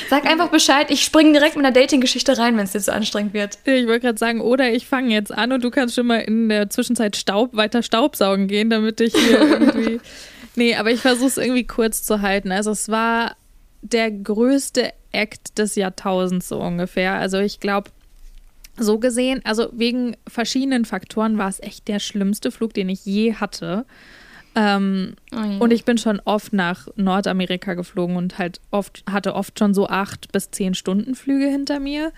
sag 0.09 0.25
einfach 0.25 0.49
Bescheid. 0.49 0.89
Ich 0.89 1.03
springe 1.03 1.33
direkt 1.33 1.55
mit 1.57 1.65
einer 1.65 1.73
Dating-Geschichte 1.73 2.37
rein, 2.37 2.55
wenn 2.57 2.63
es 2.63 2.71
dir 2.71 2.79
zu 2.79 2.93
anstrengend 2.93 3.33
wird. 3.33 3.57
Ich 3.65 3.87
wollte 3.87 3.99
gerade 4.01 4.17
sagen, 4.17 4.39
oder 4.41 4.71
ich 4.71 4.87
fange 4.87 5.13
jetzt 5.13 5.33
an 5.33 5.51
und 5.51 5.63
du 5.63 5.69
kannst 5.69 5.95
schon 5.95 6.07
mal 6.07 6.19
in 6.19 6.47
der 6.49 6.69
Zwischenzeit 6.69 7.15
Staub, 7.17 7.55
weiter 7.55 7.83
Staubsaugen 7.83 8.47
gehen, 8.47 8.69
damit 8.69 9.01
ich 9.01 9.13
hier 9.13 9.39
irgendwie. 9.41 9.99
Nee, 10.55 10.75
aber 10.75 10.91
ich 10.91 11.01
versuche 11.01 11.27
es 11.27 11.37
irgendwie 11.37 11.67
kurz 11.67 12.03
zu 12.03 12.21
halten. 12.21 12.51
Also 12.51 12.71
es 12.71 12.87
war 12.87 13.35
der 13.83 14.11
größte 14.11 14.91
Act 15.11 15.57
des 15.57 15.75
Jahrtausends 15.75 16.47
so 16.47 16.59
ungefähr. 16.59 17.13
Also 17.15 17.39
ich 17.39 17.59
glaube, 17.59 17.91
so 18.77 18.97
gesehen, 18.97 19.41
also 19.43 19.69
wegen 19.71 20.15
verschiedenen 20.27 20.85
Faktoren 20.85 21.37
war 21.37 21.49
es 21.49 21.61
echt 21.61 21.87
der 21.87 21.99
schlimmste 21.99 22.51
Flug, 22.51 22.73
den 22.73 22.89
ich 22.89 23.05
je 23.05 23.35
hatte. 23.35 23.85
Ähm, 24.55 25.15
Oh 25.31 25.63
und 25.63 25.71
ich 25.71 25.85
bin 25.85 25.97
schon 25.97 26.21
oft 26.25 26.53
nach 26.53 26.87
Nordamerika 26.95 27.73
geflogen 27.73 28.15
und 28.15 28.37
halt 28.37 28.61
oft, 28.71 29.03
hatte 29.09 29.35
oft 29.35 29.59
schon 29.59 29.73
so 29.73 29.87
acht 29.87 30.31
bis 30.31 30.51
zehn 30.51 30.73
Stunden 30.73 31.15
Flüge 31.15 31.47
hinter 31.47 31.79
mir. 31.79 32.11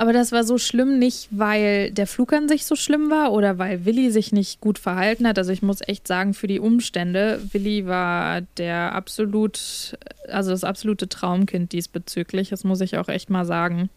Aber 0.00 0.14
das 0.14 0.32
war 0.32 0.44
so 0.44 0.56
schlimm 0.56 0.98
nicht, 0.98 1.28
weil 1.30 1.90
der 1.90 2.06
Flug 2.06 2.32
an 2.32 2.48
sich 2.48 2.64
so 2.64 2.74
schlimm 2.74 3.10
war 3.10 3.32
oder 3.32 3.58
weil 3.58 3.84
Willi 3.84 4.10
sich 4.10 4.32
nicht 4.32 4.58
gut 4.62 4.78
verhalten 4.78 5.26
hat. 5.28 5.36
Also 5.36 5.52
ich 5.52 5.60
muss 5.60 5.86
echt 5.86 6.08
sagen, 6.08 6.32
für 6.32 6.46
die 6.46 6.58
Umstände, 6.58 7.38
Willi 7.52 7.84
war 7.86 8.40
der 8.56 8.94
absolut, 8.94 9.98
also 10.28 10.52
das 10.52 10.64
absolute 10.64 11.06
Traumkind 11.06 11.72
diesbezüglich. 11.72 12.48
Das 12.48 12.64
muss 12.64 12.80
ich 12.80 12.96
auch 12.96 13.08
echt 13.08 13.28
mal 13.28 13.44
sagen. 13.44 13.90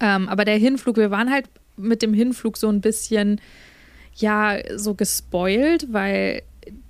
Ähm, 0.00 0.26
aber 0.26 0.46
der 0.46 0.56
Hinflug, 0.56 0.96
wir 0.96 1.10
waren 1.10 1.30
halt 1.30 1.44
mit 1.76 2.00
dem 2.00 2.14
Hinflug 2.14 2.56
so 2.56 2.68
ein 2.70 2.80
bisschen, 2.80 3.42
ja, 4.14 4.56
so 4.74 4.94
gespoilt, 4.94 5.92
weil 5.92 6.40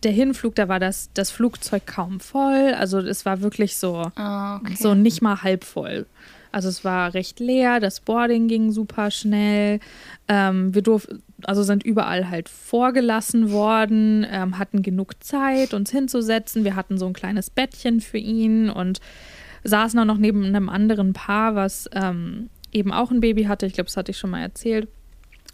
der 0.04 0.12
Hinflug, 0.12 0.54
da 0.54 0.68
war 0.68 0.78
das, 0.78 1.10
das 1.14 1.32
Flugzeug 1.32 1.84
kaum 1.84 2.20
voll. 2.20 2.74
Also 2.78 2.98
es 3.00 3.26
war 3.26 3.40
wirklich 3.40 3.76
so, 3.76 4.08
Ah, 4.14 4.58
okay. 4.58 4.76
so 4.78 4.94
nicht 4.94 5.20
mal 5.20 5.42
halb 5.42 5.64
voll. 5.64 6.06
Also 6.52 6.68
es 6.68 6.84
war 6.84 7.14
recht 7.14 7.40
leer, 7.40 7.80
das 7.80 8.00
Boarding 8.00 8.48
ging 8.48 8.72
super 8.72 9.10
schnell. 9.10 9.80
Ähm, 10.28 10.74
wir 10.74 10.82
durften, 10.82 11.22
also 11.44 11.62
sind 11.62 11.82
überall 11.84 12.28
halt 12.30 12.48
vorgelassen 12.48 13.50
worden, 13.50 14.26
ähm, 14.30 14.58
hatten 14.58 14.82
genug 14.82 15.22
Zeit, 15.22 15.74
uns 15.74 15.90
hinzusetzen. 15.90 16.64
Wir 16.64 16.76
hatten 16.76 16.98
so 16.98 17.06
ein 17.06 17.12
kleines 17.12 17.50
Bettchen 17.50 18.00
für 18.00 18.18
ihn 18.18 18.68
und 18.70 19.00
saßen 19.64 19.98
auch 19.98 20.04
noch 20.04 20.18
neben 20.18 20.44
einem 20.44 20.68
anderen 20.68 21.12
Paar, 21.12 21.54
was 21.54 21.88
ähm, 21.92 22.48
eben 22.72 22.92
auch 22.92 23.10
ein 23.10 23.20
Baby 23.20 23.44
hatte. 23.44 23.66
Ich 23.66 23.74
glaube, 23.74 23.86
das 23.86 23.96
hatte 23.96 24.10
ich 24.10 24.18
schon 24.18 24.30
mal 24.30 24.40
erzählt. 24.42 24.88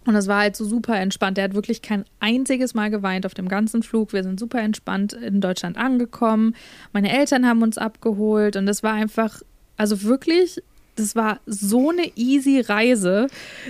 Und 0.06 0.14
es 0.14 0.28
war 0.28 0.38
halt 0.38 0.54
so 0.54 0.64
super 0.64 0.98
entspannt. 0.98 1.36
Er 1.36 1.44
hat 1.44 1.54
wirklich 1.54 1.82
kein 1.82 2.04
einziges 2.20 2.74
Mal 2.74 2.90
geweint 2.90 3.26
auf 3.26 3.34
dem 3.34 3.48
ganzen 3.48 3.82
Flug. 3.82 4.12
Wir 4.12 4.22
sind 4.22 4.38
super 4.38 4.60
entspannt 4.60 5.12
in 5.12 5.40
Deutschland 5.40 5.76
angekommen. 5.76 6.54
Meine 6.92 7.12
Eltern 7.12 7.46
haben 7.46 7.62
uns 7.62 7.76
abgeholt 7.76 8.56
und 8.56 8.68
es 8.68 8.84
war 8.84 8.92
einfach, 8.92 9.42
also 9.76 10.04
wirklich, 10.04 10.62
das 10.96 11.14
war 11.14 11.40
so 11.46 11.90
eine 11.90 12.10
easy 12.16 12.60
Reise, 12.60 13.28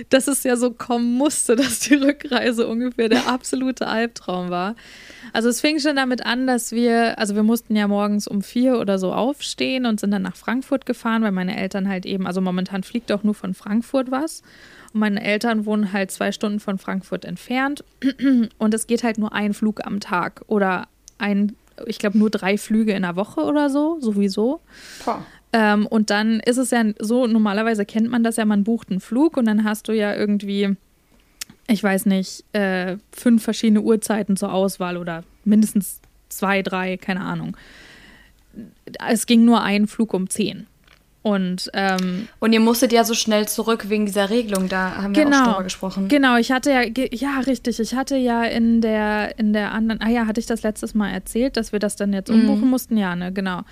dass 0.09 0.27
es 0.27 0.43
ja 0.43 0.55
so 0.55 0.71
kommen 0.71 1.13
musste, 1.13 1.55
dass 1.57 1.81
die 1.81 1.95
Rückreise 1.95 2.67
ungefähr 2.67 3.09
der 3.09 3.27
absolute 3.27 3.87
Albtraum 3.87 4.49
war. 4.49 4.75
Also 5.33 5.49
es 5.49 5.61
fing 5.61 5.79
schon 5.79 5.97
damit 5.97 6.25
an, 6.25 6.47
dass 6.47 6.71
wir, 6.71 7.19
also 7.19 7.35
wir 7.35 7.43
mussten 7.43 7.75
ja 7.75 7.87
morgens 7.87 8.27
um 8.27 8.41
vier 8.41 8.79
oder 8.79 8.97
so 8.97 9.13
aufstehen 9.13 9.85
und 9.85 9.99
sind 9.99 10.11
dann 10.11 10.21
nach 10.21 10.35
Frankfurt 10.35 10.85
gefahren, 10.85 11.21
weil 11.21 11.31
meine 11.31 11.57
Eltern 11.57 11.87
halt 11.87 12.05
eben, 12.05 12.25
also 12.25 12.41
momentan 12.41 12.83
fliegt 12.83 13.11
auch 13.11 13.23
nur 13.23 13.35
von 13.35 13.53
Frankfurt 13.53 14.09
was. 14.09 14.41
Und 14.93 15.01
meine 15.01 15.21
Eltern 15.21 15.65
wohnen 15.65 15.91
halt 15.91 16.11
zwei 16.11 16.31
Stunden 16.31 16.59
von 16.59 16.77
Frankfurt 16.77 17.25
entfernt. 17.25 17.83
Und 18.57 18.73
es 18.73 18.87
geht 18.87 19.03
halt 19.03 19.17
nur 19.17 19.33
ein 19.33 19.53
Flug 19.53 19.85
am 19.85 19.99
Tag 19.99 20.43
oder 20.47 20.87
ein, 21.17 21.55
ich 21.85 21.99
glaube, 21.99 22.17
nur 22.17 22.29
drei 22.29 22.57
Flüge 22.57 22.93
in 22.93 23.03
der 23.03 23.15
Woche 23.15 23.41
oder 23.41 23.69
so, 23.69 23.99
sowieso. 23.99 24.61
Boah. 25.03 25.25
Ähm, 25.53 25.87
und 25.87 26.09
dann 26.09 26.39
ist 26.41 26.57
es 26.57 26.71
ja 26.71 26.83
so, 26.99 27.25
normalerweise 27.25 27.85
kennt 27.85 28.09
man 28.09 28.23
das 28.23 28.35
ja, 28.35 28.45
man 28.45 28.63
bucht 28.63 28.89
einen 28.89 28.99
Flug 28.99 29.37
und 29.37 29.45
dann 29.45 29.63
hast 29.63 29.87
du 29.87 29.93
ja 29.93 30.13
irgendwie, 30.13 30.75
ich 31.67 31.81
weiß 31.81 32.05
nicht, 32.05 32.43
äh, 32.53 32.97
fünf 33.11 33.43
verschiedene 33.43 33.81
Uhrzeiten 33.81 34.35
zur 34.35 34.53
Auswahl 34.53 34.97
oder 34.97 35.23
mindestens 35.45 36.01
zwei, 36.29 36.61
drei, 36.61 36.97
keine 36.97 37.21
Ahnung. 37.21 37.55
Es 39.07 39.25
ging 39.25 39.45
nur 39.45 39.61
ein 39.61 39.87
Flug 39.87 40.13
um 40.13 40.29
zehn. 40.29 40.67
Und, 41.27 41.69
ähm, 41.73 42.29
und 42.39 42.53
ihr 42.53 42.61
musstet 42.61 42.93
ja 42.93 43.03
so 43.03 43.13
schnell 43.13 43.49
zurück 43.49 43.89
wegen 43.89 44.05
dieser 44.05 44.29
Regelung, 44.29 44.69
da 44.69 44.95
haben 44.95 45.13
wir 45.13 45.25
genau, 45.25 45.35
auch 45.35 45.43
schon 45.43 45.51
drüber 45.51 45.63
gesprochen. 45.65 46.07
Genau, 46.07 46.37
ich 46.37 46.53
hatte 46.53 46.71
ja, 46.71 46.83
ja, 47.11 47.39
richtig, 47.41 47.81
ich 47.81 47.95
hatte 47.95 48.15
ja 48.15 48.45
in 48.45 48.79
der, 48.79 49.37
in 49.37 49.51
der 49.51 49.73
anderen, 49.73 49.99
ah 50.01 50.07
ja, 50.09 50.25
hatte 50.25 50.39
ich 50.39 50.45
das 50.45 50.63
letztes 50.63 50.93
Mal 50.93 51.11
erzählt, 51.11 51.57
dass 51.57 51.73
wir 51.73 51.79
das 51.79 51.97
dann 51.97 52.13
jetzt 52.13 52.29
umbuchen 52.29 52.61
mhm. 52.61 52.69
mussten? 52.69 52.95
Ja, 52.95 53.13
ne, 53.17 53.33
genau. 53.33 53.63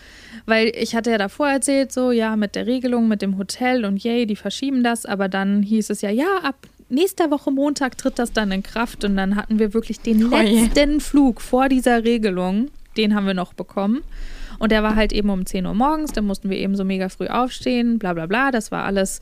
Weil 0.45 0.73
ich 0.75 0.97
hatte 0.97 1.11
ja 1.11 1.17
davor 1.17 1.47
erzählt, 1.47 1.93
so, 1.93 2.11
ja, 2.11 2.35
mit 2.35 2.55
der 2.55 2.67
Regelung, 2.67 3.07
mit 3.07 3.21
dem 3.21 3.37
Hotel 3.37 3.85
und 3.85 4.03
yay, 4.03 4.25
die 4.25 4.35
verschieben 4.35 4.83
das, 4.83 5.05
aber 5.05 5.29
dann 5.29 5.63
hieß 5.63 5.91
es 5.91 6.01
ja, 6.01 6.09
ja, 6.09 6.39
ab 6.43 6.57
nächster 6.89 7.31
Woche 7.31 7.51
Montag 7.51 7.97
tritt 7.97 8.19
das 8.19 8.33
dann 8.33 8.51
in 8.51 8.63
Kraft 8.63 9.05
und 9.05 9.15
dann 9.15 9.37
hatten 9.37 9.59
wir 9.59 9.73
wirklich 9.73 10.01
den 10.01 10.25
oh 10.25 10.35
letzten 10.35 10.99
Flug 10.99 11.39
vor 11.39 11.69
dieser 11.69 12.03
Regelung, 12.03 12.69
den 12.97 13.15
haben 13.15 13.27
wir 13.27 13.33
noch 13.33 13.53
bekommen. 13.53 14.03
Und 14.59 14.71
der 14.71 14.83
war 14.83 14.95
halt 14.95 15.13
eben 15.13 15.29
um 15.29 15.45
10 15.45 15.65
Uhr 15.65 15.73
morgens, 15.73 16.11
da 16.11 16.21
mussten 16.21 16.49
wir 16.49 16.57
eben 16.57 16.75
so 16.75 16.83
mega 16.83 17.09
früh 17.09 17.27
aufstehen, 17.27 17.99
bla 17.99 18.13
bla 18.13 18.25
bla. 18.25 18.51
Das 18.51 18.71
war 18.71 18.83
alles, 18.83 19.21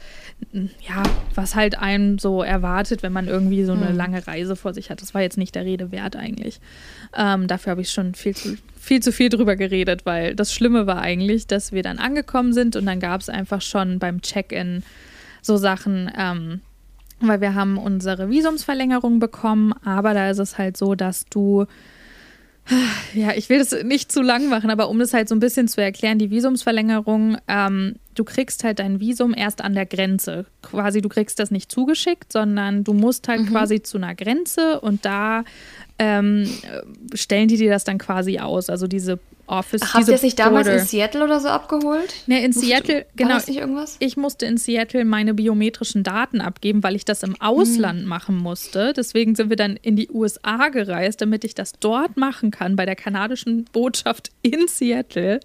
ja, 0.51 1.03
was 1.35 1.55
halt 1.55 1.77
einem 1.77 2.19
so 2.19 2.43
erwartet, 2.43 3.03
wenn 3.03 3.13
man 3.13 3.27
irgendwie 3.27 3.63
so 3.63 3.73
eine 3.73 3.89
mhm. 3.89 3.97
lange 3.97 4.27
Reise 4.27 4.55
vor 4.55 4.73
sich 4.73 4.89
hat. 4.89 5.01
Das 5.01 5.13
war 5.13 5.21
jetzt 5.21 5.37
nicht 5.37 5.55
der 5.55 5.65
Rede 5.65 5.91
wert 5.91 6.15
eigentlich. 6.15 6.59
Ähm, 7.15 7.47
dafür 7.47 7.71
habe 7.71 7.81
ich 7.81 7.91
schon 7.91 8.15
viel 8.15 8.35
zu, 8.35 8.57
viel 8.79 9.01
zu 9.01 9.11
viel 9.11 9.29
drüber 9.29 9.55
geredet, 9.55 10.05
weil 10.05 10.35
das 10.35 10.53
Schlimme 10.53 10.87
war 10.87 11.01
eigentlich, 11.01 11.47
dass 11.47 11.71
wir 11.71 11.83
dann 11.83 11.99
angekommen 11.99 12.53
sind 12.53 12.75
und 12.75 12.85
dann 12.85 12.99
gab 12.99 13.21
es 13.21 13.29
einfach 13.29 13.61
schon 13.61 13.99
beim 13.99 14.21
Check-in 14.21 14.83
so 15.41 15.57
Sachen, 15.57 16.11
ähm, 16.17 16.61
weil 17.19 17.41
wir 17.41 17.55
haben 17.55 17.77
unsere 17.77 18.29
Visumsverlängerung 18.29 19.19
bekommen, 19.19 19.73
aber 19.83 20.13
da 20.13 20.29
ist 20.29 20.39
es 20.39 20.57
halt 20.57 20.77
so, 20.77 20.95
dass 20.95 21.25
du 21.25 21.65
ja, 23.13 23.34
ich 23.36 23.50
will 23.50 23.60
das 23.60 23.84
nicht 23.84 24.12
zu 24.12 24.22
lang 24.22 24.48
machen, 24.48 24.70
aber 24.70 24.89
um 24.89 25.00
das 25.00 25.13
halt 25.13 25.27
so 25.27 25.36
ein 25.36 25.39
bisschen 25.39 25.67
zu 25.67 25.82
erklären, 25.82 26.17
die 26.17 26.32
Visumsverlängerung, 26.32 27.38
ähm, 27.48 27.96
du 28.15 28.24
kriegst 28.24 28.63
halt 28.63 28.79
dein 28.79 29.00
Visum 29.00 29.34
erst 29.36 29.62
an 29.62 29.74
der 29.74 29.86
Grenze. 29.86 30.46
Quasi, 30.62 31.01
du 31.01 31.10
kriegst 31.10 31.39
das 31.39 31.51
nicht 31.51 31.72
zugeschickt, 31.72 32.32
sondern 32.32 32.84
du 32.84 32.93
musst 32.93 33.27
halt 33.27 33.41
mhm. 33.41 33.48
quasi 33.48 33.82
zu 33.82 33.98
einer 33.98 34.15
Grenze 34.15 34.79
und 34.79 35.03
da 35.05 35.43
ähm, 36.00 36.50
stellen 37.13 37.47
die 37.47 37.57
dir 37.57 37.69
das 37.69 37.83
dann 37.83 37.97
quasi 37.97 38.39
aus. 38.39 38.69
Also 38.69 38.88
diese 38.88 39.19
Office. 39.45 39.81
Ach, 39.83 39.95
habt 39.95 40.07
ihr 40.07 40.17
sich 40.17 40.35
damals 40.35 40.67
in 40.67 40.79
Seattle 40.79 41.23
oder 41.23 41.39
so 41.39 41.50
abgeholt? 41.50 42.13
Ne, 42.27 42.43
in 42.43 42.51
Musst 42.51 42.65
Seattle, 42.65 43.01
du, 43.01 43.05
genau. 43.15 43.35
nicht 43.35 43.50
irgendwas? 43.50 43.97
Ich 44.00 44.15
musste 44.15 44.45
in 44.45 44.57
Seattle 44.57 45.03
meine 45.05 45.33
biometrischen 45.33 46.03
Daten 46.03 46.39
abgeben, 46.39 46.81
weil 46.81 46.95
ich 46.95 47.05
das 47.05 47.23
im 47.23 47.39
Ausland 47.41 48.01
hm. 48.01 48.07
machen 48.07 48.38
musste. 48.38 48.93
Deswegen 48.93 49.35
sind 49.35 49.50
wir 49.50 49.57
dann 49.57 49.77
in 49.81 49.95
die 49.95 50.09
USA 50.09 50.69
gereist, 50.69 51.21
damit 51.21 51.43
ich 51.43 51.55
das 51.55 51.73
dort 51.73 52.15
machen 52.15 52.51
kann, 52.51 52.75
bei 52.75 52.85
der 52.85 52.95
kanadischen 52.95 53.65
Botschaft 53.65 54.31
in 54.41 54.67
Seattle. 54.67 55.39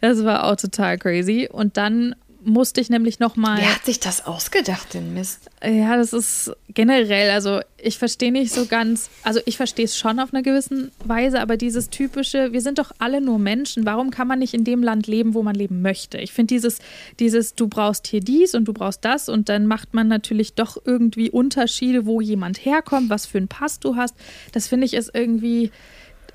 Das 0.00 0.24
war 0.24 0.44
auch 0.44 0.56
total 0.56 0.98
crazy. 0.98 1.48
Und 1.50 1.76
dann 1.76 2.14
musste 2.46 2.80
ich 2.80 2.88
nämlich 2.88 3.18
noch 3.18 3.36
mal. 3.36 3.58
Wer 3.58 3.74
hat 3.74 3.84
sich 3.84 4.00
das 4.00 4.24
ausgedacht, 4.24 4.94
den 4.94 5.14
Mist? 5.14 5.50
Ja, 5.62 5.96
das 5.96 6.12
ist 6.12 6.52
generell, 6.68 7.30
also 7.30 7.60
ich 7.76 7.98
verstehe 7.98 8.30
nicht 8.30 8.52
so 8.52 8.66
ganz, 8.66 9.10
also 9.22 9.40
ich 9.46 9.56
verstehe 9.56 9.84
es 9.84 9.98
schon 9.98 10.20
auf 10.20 10.32
einer 10.32 10.42
gewissen 10.42 10.92
Weise, 11.04 11.40
aber 11.40 11.56
dieses 11.56 11.90
typische, 11.90 12.52
wir 12.52 12.60
sind 12.60 12.78
doch 12.78 12.92
alle 12.98 13.20
nur 13.20 13.38
Menschen, 13.38 13.84
warum 13.84 14.10
kann 14.10 14.28
man 14.28 14.38
nicht 14.38 14.54
in 14.54 14.64
dem 14.64 14.82
Land 14.82 15.06
leben, 15.06 15.34
wo 15.34 15.42
man 15.42 15.54
leben 15.54 15.82
möchte? 15.82 16.18
Ich 16.18 16.32
finde 16.32 16.54
dieses, 16.54 16.78
dieses, 17.18 17.54
du 17.54 17.68
brauchst 17.68 18.06
hier 18.06 18.20
dies 18.20 18.54
und 18.54 18.66
du 18.66 18.72
brauchst 18.72 19.04
das 19.04 19.28
und 19.28 19.48
dann 19.48 19.66
macht 19.66 19.92
man 19.92 20.08
natürlich 20.08 20.54
doch 20.54 20.76
irgendwie 20.84 21.30
Unterschiede, 21.30 22.06
wo 22.06 22.20
jemand 22.20 22.64
herkommt, 22.64 23.10
was 23.10 23.26
für 23.26 23.38
einen 23.38 23.48
Pass 23.48 23.80
du 23.80 23.96
hast. 23.96 24.14
Das 24.52 24.68
finde 24.68 24.86
ich 24.86 24.94
ist 24.94 25.10
irgendwie 25.12 25.72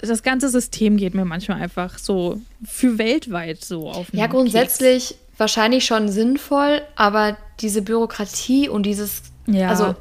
das 0.02 0.24
ganze 0.24 0.50
System 0.50 0.98
geht 0.98 1.14
mir 1.14 1.26
manchmal 1.26 1.62
einfach 1.62 1.98
so 2.00 2.42
für 2.64 2.98
weltweit 2.98 3.64
so 3.64 3.90
auf. 3.90 4.08
Ja, 4.14 4.28
grundsätzlich 4.28 5.16
wahrscheinlich 5.42 5.84
schon 5.84 6.08
sinnvoll, 6.08 6.82
aber 6.96 7.36
diese 7.60 7.82
Bürokratie 7.82 8.70
und 8.70 8.84
dieses, 8.84 9.24
ja. 9.48 9.68
also 9.68 9.96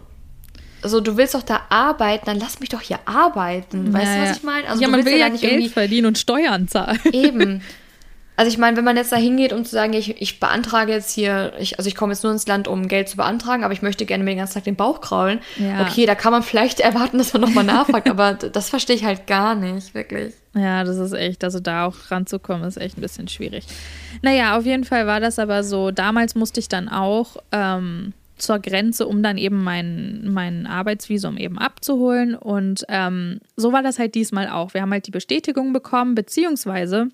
also 0.83 1.01
du 1.01 1.17
willst 1.17 1.35
doch 1.35 1.43
da 1.43 1.63
arbeiten, 1.69 2.25
dann 2.27 2.39
lass 2.39 2.61
mich 2.61 2.71
doch 2.71 2.81
hier 2.81 3.01
arbeiten. 3.05 3.93
Weißt 3.93 4.07
ja, 4.07 4.17
du, 4.17 4.31
was 4.31 4.37
ich 4.39 4.43
meine? 4.43 4.69
Also 4.69 4.81
ja, 4.81 4.89
man 4.89 5.05
will 5.05 5.13
ja, 5.13 5.27
ja 5.27 5.29
Geld 5.29 5.71
verdienen 5.73 6.07
und 6.07 6.19
Steuern 6.19 6.69
zahlen. 6.69 7.01
Eben. 7.13 7.63
Also 8.41 8.51
ich 8.51 8.57
meine, 8.57 8.75
wenn 8.79 8.85
man 8.85 8.97
jetzt 8.97 9.13
da 9.13 9.17
hingeht, 9.17 9.53
um 9.53 9.67
zu 9.67 9.73
sagen, 9.73 9.93
ich, 9.93 10.19
ich 10.23 10.41
beantrage 10.41 10.93
jetzt 10.93 11.11
hier, 11.11 11.53
ich, 11.59 11.77
also 11.77 11.89
ich 11.89 11.95
komme 11.95 12.15
jetzt 12.15 12.23
nur 12.23 12.33
ins 12.33 12.47
Land, 12.47 12.69
um 12.69 12.89
Geld 12.89 13.11
zu 13.11 13.19
beantragen, 13.19 13.65
aber 13.65 13.75
ich 13.75 13.83
möchte 13.83 14.07
gerne 14.07 14.25
mir 14.25 14.31
den 14.31 14.39
ganzen 14.39 14.55
Tag 14.55 14.65
den 14.65 14.77
Bauch 14.77 15.03
kraulen. 15.03 15.41
Ja. 15.59 15.83
Okay, 15.83 16.07
da 16.07 16.15
kann 16.15 16.33
man 16.33 16.43
vielleicht 16.43 16.81
erwarten, 16.81 17.19
dass 17.19 17.35
man 17.35 17.43
nochmal 17.43 17.65
nachfragt, 17.65 18.09
aber 18.09 18.33
das 18.33 18.71
verstehe 18.71 18.97
ich 18.97 19.05
halt 19.05 19.27
gar 19.27 19.55
nicht, 19.55 19.93
wirklich. 19.93 20.33
Ja, 20.55 20.85
das 20.85 20.97
ist 20.97 21.13
echt, 21.13 21.45
also 21.45 21.61
da 21.61 21.85
auch 21.85 21.95
ranzukommen, 22.11 22.67
ist 22.67 22.79
echt 22.79 22.97
ein 22.97 23.03
bisschen 23.03 23.29
schwierig. 23.29 23.67
Naja, 24.23 24.57
auf 24.57 24.65
jeden 24.65 24.85
Fall 24.85 25.07
war 25.07 25.21
das 25.21 25.39
aber 25.39 25.63
so, 25.63 25.91
damals 25.91 26.35
musste 26.35 26.61
ich 26.61 26.69
dann 26.71 26.89
auch 26.89 27.37
ähm, 27.53 28.15
zur 28.39 28.59
Grenze, 28.59 29.07
um 29.07 29.23
dann 29.23 29.37
eben 29.37 29.63
mein, 29.63 30.31
mein 30.33 30.67
Arbeitsvisum 30.67 31.37
eben 31.37 31.59
abzuholen. 31.59 32.35
Und 32.37 32.87
ähm, 32.89 33.41
so 33.57 33.75
war 33.75 33.83
das 33.83 33.99
halt 33.99 34.15
diesmal 34.15 34.49
auch. 34.49 34.73
Wir 34.73 34.81
haben 34.81 34.93
halt 34.93 35.07
die 35.07 35.11
Bestätigung 35.11 35.75
bekommen, 35.75 36.15
beziehungsweise 36.15 37.11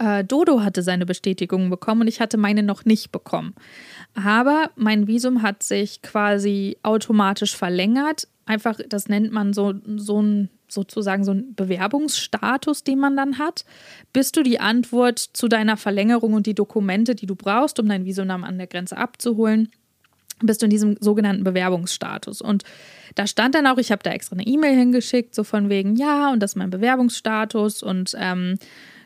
äh, 0.00 0.24
Dodo 0.24 0.62
hatte 0.62 0.82
seine 0.82 1.06
Bestätigung 1.06 1.70
bekommen 1.70 2.02
und 2.02 2.08
ich 2.08 2.20
hatte 2.20 2.38
meine 2.38 2.62
noch 2.62 2.84
nicht 2.84 3.12
bekommen. 3.12 3.54
Aber 4.14 4.70
mein 4.74 5.06
Visum 5.06 5.42
hat 5.42 5.62
sich 5.62 6.02
quasi 6.02 6.78
automatisch 6.82 7.56
verlängert. 7.56 8.26
Einfach, 8.46 8.80
das 8.88 9.08
nennt 9.08 9.30
man 9.30 9.52
so, 9.52 9.74
so 9.96 10.22
ein 10.22 10.48
sozusagen 10.68 11.24
so 11.24 11.32
ein 11.32 11.54
Bewerbungsstatus, 11.54 12.84
den 12.84 13.00
man 13.00 13.16
dann 13.16 13.38
hat, 13.38 13.64
bis 14.12 14.30
du 14.30 14.42
die 14.42 14.60
Antwort 14.60 15.18
zu 15.18 15.48
deiner 15.48 15.76
Verlängerung 15.76 16.32
und 16.32 16.46
die 16.46 16.54
Dokumente, 16.54 17.14
die 17.14 17.26
du 17.26 17.34
brauchst, 17.34 17.80
um 17.80 17.88
dein 17.88 18.04
Visum 18.04 18.30
an 18.30 18.56
der 18.56 18.68
Grenze 18.68 18.96
abzuholen, 18.96 19.68
bist 20.38 20.62
du 20.62 20.66
in 20.66 20.70
diesem 20.70 20.96
sogenannten 21.00 21.42
Bewerbungsstatus. 21.44 22.40
Und 22.40 22.62
da 23.16 23.26
stand 23.26 23.56
dann 23.56 23.66
auch, 23.66 23.78
ich 23.78 23.90
habe 23.90 24.02
da 24.04 24.12
extra 24.12 24.36
eine 24.36 24.46
E-Mail 24.46 24.76
hingeschickt, 24.76 25.34
so 25.34 25.44
von 25.44 25.68
wegen, 25.68 25.96
ja, 25.96 26.32
und 26.32 26.40
das 26.40 26.52
ist 26.52 26.56
mein 26.56 26.70
Bewerbungsstatus 26.70 27.82
und 27.82 28.14
ähm, 28.16 28.56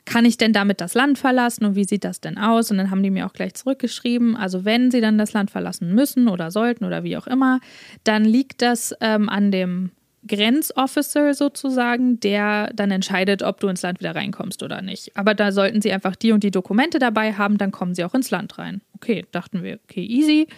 kann 0.04 0.24
ich 0.24 0.36
denn 0.36 0.52
damit 0.52 0.80
das 0.80 0.94
Land 0.94 1.18
verlassen 1.18 1.64
und 1.64 1.76
wie 1.76 1.84
sieht 1.84 2.04
das 2.04 2.20
denn 2.20 2.38
aus? 2.38 2.70
Und 2.70 2.78
dann 2.78 2.90
haben 2.90 3.02
die 3.02 3.10
mir 3.10 3.26
auch 3.26 3.32
gleich 3.32 3.54
zurückgeschrieben, 3.54 4.36
also 4.36 4.64
wenn 4.64 4.90
sie 4.90 5.00
dann 5.00 5.18
das 5.18 5.32
Land 5.32 5.50
verlassen 5.50 5.94
müssen 5.94 6.28
oder 6.28 6.50
sollten 6.50 6.84
oder 6.84 7.04
wie 7.04 7.16
auch 7.16 7.26
immer, 7.26 7.60
dann 8.04 8.24
liegt 8.24 8.62
das 8.62 8.94
ähm, 9.00 9.28
an 9.28 9.50
dem 9.50 9.90
Grenzofficer 10.26 11.34
sozusagen, 11.34 12.18
der 12.20 12.70
dann 12.74 12.90
entscheidet, 12.90 13.42
ob 13.42 13.60
du 13.60 13.68
ins 13.68 13.82
Land 13.82 14.00
wieder 14.00 14.14
reinkommst 14.14 14.62
oder 14.62 14.80
nicht. 14.82 15.16
Aber 15.16 15.34
da 15.34 15.52
sollten 15.52 15.82
sie 15.82 15.92
einfach 15.92 16.16
die 16.16 16.32
und 16.32 16.42
die 16.42 16.50
Dokumente 16.50 16.98
dabei 16.98 17.34
haben, 17.34 17.58
dann 17.58 17.72
kommen 17.72 17.94
sie 17.94 18.04
auch 18.04 18.14
ins 18.14 18.30
Land 18.30 18.58
rein. 18.58 18.80
Okay, 18.94 19.26
dachten 19.32 19.62
wir, 19.62 19.78
okay, 19.84 20.04
easy. 20.04 20.48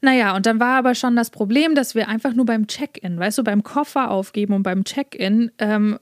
Naja, 0.00 0.36
und 0.36 0.46
dann 0.46 0.60
war 0.60 0.78
aber 0.78 0.94
schon 0.94 1.16
das 1.16 1.30
Problem, 1.30 1.74
dass 1.74 1.96
wir 1.96 2.08
einfach 2.08 2.32
nur 2.32 2.46
beim 2.46 2.68
Check-in, 2.68 3.18
weißt 3.18 3.38
du, 3.38 3.44
beim 3.44 3.64
Koffer 3.64 4.10
aufgeben 4.10 4.54
und 4.54 4.62
beim 4.62 4.84
Check-in 4.84 5.50
ähm, 5.58 5.98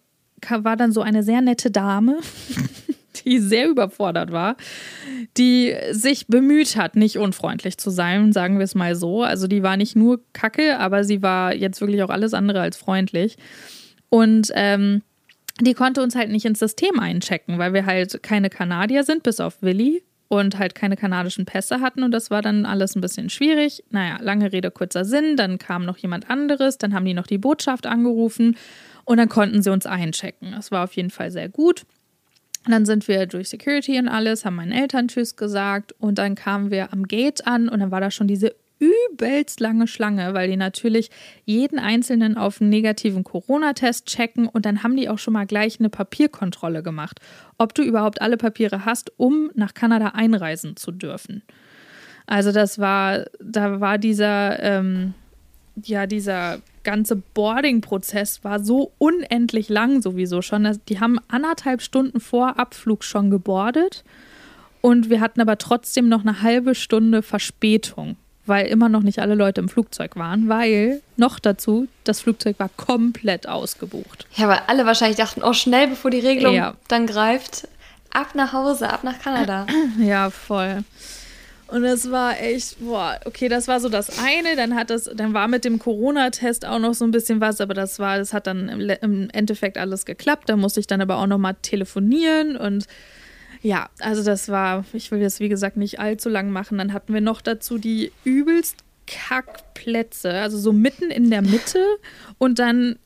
war 0.50 0.76
dann 0.76 0.92
so 0.92 1.00
eine 1.00 1.22
sehr 1.22 1.40
nette 1.40 1.70
Dame, 1.70 2.18
die 3.24 3.38
sehr 3.38 3.68
überfordert 3.68 4.32
war, 4.32 4.56
die 5.36 5.74
sich 5.90 6.26
bemüht 6.26 6.76
hat, 6.76 6.96
nicht 6.96 7.18
unfreundlich 7.18 7.78
zu 7.78 7.90
sein, 7.90 8.32
sagen 8.32 8.58
wir 8.58 8.64
es 8.64 8.74
mal 8.74 8.94
so. 8.94 9.22
Also 9.22 9.46
die 9.46 9.62
war 9.62 9.76
nicht 9.76 9.96
nur 9.96 10.20
kacke, 10.32 10.78
aber 10.78 11.04
sie 11.04 11.22
war 11.22 11.54
jetzt 11.54 11.80
wirklich 11.80 12.02
auch 12.02 12.10
alles 12.10 12.34
andere 12.34 12.60
als 12.60 12.76
freundlich. 12.76 13.36
Und 14.08 14.50
ähm, 14.54 15.02
die 15.60 15.74
konnte 15.74 16.02
uns 16.02 16.14
halt 16.14 16.30
nicht 16.30 16.44
ins 16.44 16.58
System 16.58 16.98
einchecken, 17.00 17.58
weil 17.58 17.72
wir 17.72 17.86
halt 17.86 18.22
keine 18.22 18.50
Kanadier 18.50 19.04
sind, 19.04 19.22
bis 19.22 19.40
auf 19.40 19.62
Willi 19.62 20.02
und 20.28 20.58
halt 20.58 20.74
keine 20.74 20.96
kanadischen 20.96 21.44
Pässe 21.44 21.80
hatten 21.80 22.02
und 22.02 22.10
das 22.10 22.30
war 22.30 22.42
dann 22.42 22.66
alles 22.66 22.96
ein 22.96 23.00
bisschen 23.00 23.30
schwierig. 23.30 23.84
Naja, 23.90 24.18
lange 24.20 24.52
Rede, 24.52 24.70
kurzer 24.70 25.04
Sinn, 25.04 25.36
dann 25.36 25.58
kam 25.58 25.84
noch 25.84 25.98
jemand 25.98 26.28
anderes, 26.28 26.78
dann 26.78 26.94
haben 26.94 27.04
die 27.04 27.14
noch 27.14 27.26
die 27.26 27.38
Botschaft 27.38 27.86
angerufen 27.86 28.56
und 29.06 29.16
dann 29.16 29.30
konnten 29.30 29.62
sie 29.62 29.72
uns 29.72 29.86
einchecken. 29.86 30.52
Das 30.52 30.70
war 30.70 30.84
auf 30.84 30.92
jeden 30.92 31.10
Fall 31.10 31.30
sehr 31.30 31.48
gut. 31.48 31.86
Und 32.66 32.72
dann 32.72 32.84
sind 32.84 33.06
wir 33.08 33.26
durch 33.26 33.48
Security 33.48 33.98
und 33.98 34.08
alles, 34.08 34.44
haben 34.44 34.56
meinen 34.56 34.72
Eltern 34.72 35.08
Tschüss 35.08 35.36
gesagt 35.36 35.94
und 35.98 36.18
dann 36.18 36.34
kamen 36.34 36.70
wir 36.70 36.92
am 36.92 37.04
Gate 37.04 37.46
an 37.46 37.68
und 37.68 37.78
dann 37.78 37.92
war 37.92 38.00
da 38.00 38.10
schon 38.10 38.26
diese 38.26 38.54
übelst 38.78 39.60
lange 39.60 39.86
Schlange, 39.86 40.34
weil 40.34 40.50
die 40.50 40.56
natürlich 40.56 41.10
jeden 41.44 41.78
Einzelnen 41.78 42.36
auf 42.36 42.60
einen 42.60 42.68
negativen 42.68 43.22
Corona-Test 43.25 44.06
checken 44.06 44.48
und 44.48 44.66
dann 44.66 44.82
haben 44.82 44.96
die 44.96 45.08
auch 45.08 45.18
schon 45.18 45.32
mal 45.32 45.46
gleich 45.46 45.78
eine 45.78 45.88
Papierkontrolle 45.88 46.82
gemacht, 46.82 47.20
ob 47.56 47.75
du 47.75 47.82
überhaupt 47.82 48.20
alle 48.20 48.36
Papiere 48.36 48.84
hast, 48.84 49.12
um 49.16 49.50
nach 49.54 49.72
Kanada 49.72 50.08
einreisen 50.08 50.76
zu 50.76 50.90
dürfen. 50.90 51.42
Also 52.26 52.50
das 52.50 52.80
war, 52.80 53.26
da 53.40 53.80
war 53.80 53.98
dieser, 53.98 54.60
ähm, 54.60 55.14
ja, 55.82 56.06
dieser 56.06 56.58
ganze 56.86 57.16
Boarding-Prozess 57.16 58.42
war 58.44 58.60
so 58.60 58.92
unendlich 58.96 59.68
lang 59.68 60.00
sowieso 60.00 60.40
schon. 60.40 60.80
Die 60.88 61.00
haben 61.00 61.18
anderthalb 61.28 61.82
Stunden 61.82 62.20
vor 62.20 62.58
Abflug 62.58 63.04
schon 63.04 63.30
gebordet 63.30 64.04
und 64.80 65.10
wir 65.10 65.20
hatten 65.20 65.42
aber 65.42 65.58
trotzdem 65.58 66.08
noch 66.08 66.22
eine 66.22 66.40
halbe 66.40 66.74
Stunde 66.74 67.22
Verspätung 67.22 68.16
weil 68.46 68.66
immer 68.66 68.88
noch 68.88 69.02
nicht 69.02 69.18
alle 69.18 69.34
Leute 69.34 69.60
im 69.60 69.68
Flugzeug 69.68 70.16
waren, 70.16 70.48
weil 70.48 71.02
noch 71.16 71.38
dazu, 71.38 71.88
das 72.04 72.20
Flugzeug 72.20 72.58
war 72.58 72.70
komplett 72.76 73.48
ausgebucht. 73.48 74.26
Ja, 74.36 74.48
weil 74.48 74.60
alle 74.68 74.86
wahrscheinlich 74.86 75.18
dachten, 75.18 75.42
oh, 75.42 75.52
schnell, 75.52 75.88
bevor 75.88 76.10
die 76.10 76.20
Regelung 76.20 76.54
ja. 76.54 76.74
dann 76.88 77.06
greift. 77.06 77.68
ab 78.10 78.34
nach 78.34 78.52
Hause, 78.52 78.88
ab 78.88 79.04
nach 79.04 79.18
Kanada. 79.18 79.66
Ja, 79.98 80.30
voll. 80.30 80.84
Und 81.68 81.82
das 81.82 82.11
war 82.11 82.40
echt, 82.40 82.78
boah, 82.78 83.18
okay, 83.25 83.49
das 83.49 83.66
war 83.66 83.80
so 83.80 83.88
das 83.88 84.20
eine. 84.20 84.54
Dann 84.54 84.76
hat 84.76 84.90
das, 84.90 85.11
dann 85.14 85.35
war 85.35 85.49
mit 85.49 85.64
dem 85.64 85.78
Corona-Test 85.78 86.64
auch 86.64 86.78
noch 86.78 86.94
so 86.94 87.04
ein 87.04 87.11
bisschen 87.11 87.40
was, 87.40 87.61
aber 87.61 87.75
das 87.75 87.99
war, 87.99 88.18
das 88.18 88.32
hat 88.32 88.46
dann 88.46 88.68
im, 88.68 88.88
im 89.00 89.30
Endeffekt 89.30 89.76
alles 89.76 90.04
geklappt. 90.04 90.49
Da 90.49 90.56
musste 90.56 90.78
ich 90.78 90.87
dann 90.87 91.00
aber 91.00 91.18
auch 91.18 91.26
noch 91.26 91.38
mal 91.38 91.54
telefonieren 91.54 92.56
und 92.56 92.87
ja, 93.62 93.88
also 93.99 94.23
das 94.23 94.49
war, 94.49 94.85
ich 94.92 95.11
will 95.11 95.20
das 95.20 95.40
wie 95.40 95.49
gesagt 95.49 95.76
nicht 95.76 95.99
allzu 95.99 96.28
lang 96.28 96.50
machen. 96.50 96.78
Dann 96.78 96.92
hatten 96.92 97.12
wir 97.12 97.20
noch 97.20 97.40
dazu 97.40 97.78
die 97.78 98.12
übelst 98.23 98.85
Kackplätze, 99.06 100.30
also 100.30 100.58
so 100.58 100.73
mitten 100.73 101.11
in 101.11 101.30
der 101.30 101.42
Mitte 101.42 101.85
und 102.38 102.58
dann 102.58 102.96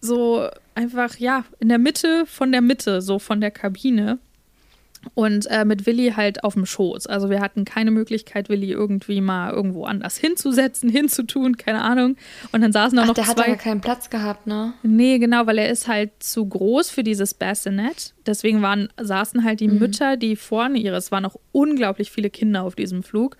so 0.00 0.48
einfach, 0.74 1.16
ja, 1.18 1.44
in 1.58 1.68
der 1.68 1.78
Mitte 1.78 2.24
von 2.26 2.52
der 2.52 2.60
Mitte, 2.60 3.02
so 3.02 3.18
von 3.18 3.40
der 3.40 3.50
Kabine. 3.50 4.18
Und 5.14 5.46
äh, 5.46 5.64
mit 5.64 5.86
Willi 5.86 6.12
halt 6.16 6.44
auf 6.44 6.54
dem 6.54 6.66
Schoß. 6.66 7.06
Also 7.06 7.30
wir 7.30 7.40
hatten 7.40 7.64
keine 7.64 7.90
Möglichkeit, 7.90 8.48
Willi 8.48 8.70
irgendwie 8.70 9.20
mal 9.20 9.52
irgendwo 9.52 9.84
anders 9.84 10.16
hinzusetzen, 10.16 10.88
hinzutun, 10.90 11.56
keine 11.56 11.82
Ahnung. 11.82 12.16
Und 12.52 12.60
dann 12.60 12.72
saßen 12.72 12.98
auch 12.98 13.04
Ach, 13.04 13.08
noch 13.08 13.14
der 13.14 13.24
zwei. 13.24 13.42
hat 13.42 13.48
ja 13.48 13.56
keinen 13.56 13.80
Platz 13.80 14.10
gehabt, 14.10 14.46
ne? 14.46 14.74
Nee, 14.82 15.18
genau, 15.18 15.46
weil 15.46 15.58
er 15.58 15.70
ist 15.70 15.88
halt 15.88 16.10
zu 16.18 16.46
groß 16.46 16.90
für 16.90 17.02
dieses 17.02 17.34
Bassinet. 17.34 18.14
Deswegen 18.26 18.60
waren, 18.62 18.88
saßen 19.00 19.44
halt 19.44 19.60
die 19.60 19.68
Mütter, 19.68 20.16
die 20.16 20.36
vorne 20.36 20.78
ihres, 20.78 21.12
waren 21.12 21.22
noch 21.22 21.38
unglaublich 21.52 22.10
viele 22.10 22.28
Kinder 22.28 22.62
auf 22.62 22.74
diesem 22.74 23.02
Flug 23.02 23.36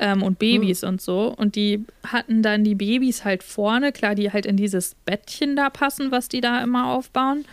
ähm, 0.00 0.22
und 0.22 0.38
Babys 0.38 0.82
und 0.84 1.00
so. 1.00 1.34
Und 1.36 1.56
die 1.56 1.84
hatten 2.04 2.42
dann 2.42 2.64
die 2.64 2.74
Babys 2.74 3.24
halt 3.24 3.42
vorne, 3.42 3.92
klar, 3.92 4.14
die 4.14 4.32
halt 4.32 4.46
in 4.46 4.56
dieses 4.56 4.94
Bettchen 5.04 5.56
da 5.56 5.70
passen, 5.70 6.10
was 6.10 6.28
die 6.28 6.40
da 6.40 6.62
immer 6.62 6.88
aufbauen. 6.88 7.44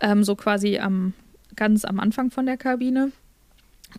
Ähm, 0.00 0.24
so 0.24 0.34
quasi 0.34 0.78
am, 0.78 1.12
ganz 1.56 1.84
am 1.84 2.00
Anfang 2.00 2.30
von 2.30 2.46
der 2.46 2.56
Kabine. 2.56 3.12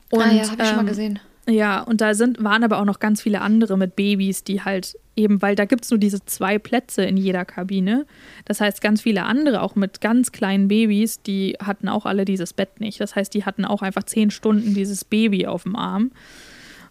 Und, 0.09 0.21
ah 0.21 0.31
ja, 0.31 0.49
habe 0.49 0.61
ich 0.61 0.67
schon 0.67 0.77
mal 0.77 0.81
ähm, 0.81 0.87
gesehen. 0.87 1.19
ja, 1.47 1.81
und 1.81 2.01
da 2.01 2.13
sind, 2.13 2.43
waren 2.43 2.63
aber 2.63 2.79
auch 2.79 2.85
noch 2.85 2.99
ganz 2.99 3.21
viele 3.21 3.41
andere 3.41 3.77
mit 3.77 3.95
Babys, 3.95 4.43
die 4.43 4.61
halt 4.61 4.97
eben, 5.15 5.41
weil 5.41 5.55
da 5.55 5.65
gibt 5.65 5.85
es 5.85 5.91
nur 5.91 5.99
diese 5.99 6.25
zwei 6.25 6.59
Plätze 6.59 7.03
in 7.03 7.17
jeder 7.17 7.45
Kabine. 7.45 8.05
Das 8.45 8.61
heißt, 8.61 8.81
ganz 8.81 9.01
viele 9.01 9.23
andere, 9.23 9.61
auch 9.61 9.75
mit 9.75 10.01
ganz 10.01 10.31
kleinen 10.31 10.67
Babys, 10.67 11.21
die 11.21 11.55
hatten 11.63 11.87
auch 11.87 12.05
alle 12.05 12.25
dieses 12.25 12.53
Bett 12.53 12.79
nicht. 12.79 12.99
Das 12.99 13.15
heißt, 13.15 13.33
die 13.33 13.45
hatten 13.45 13.65
auch 13.65 13.81
einfach 13.81 14.03
zehn 14.03 14.31
Stunden 14.31 14.73
dieses 14.73 15.05
Baby 15.05 15.47
auf 15.47 15.63
dem 15.63 15.75
Arm. 15.75 16.11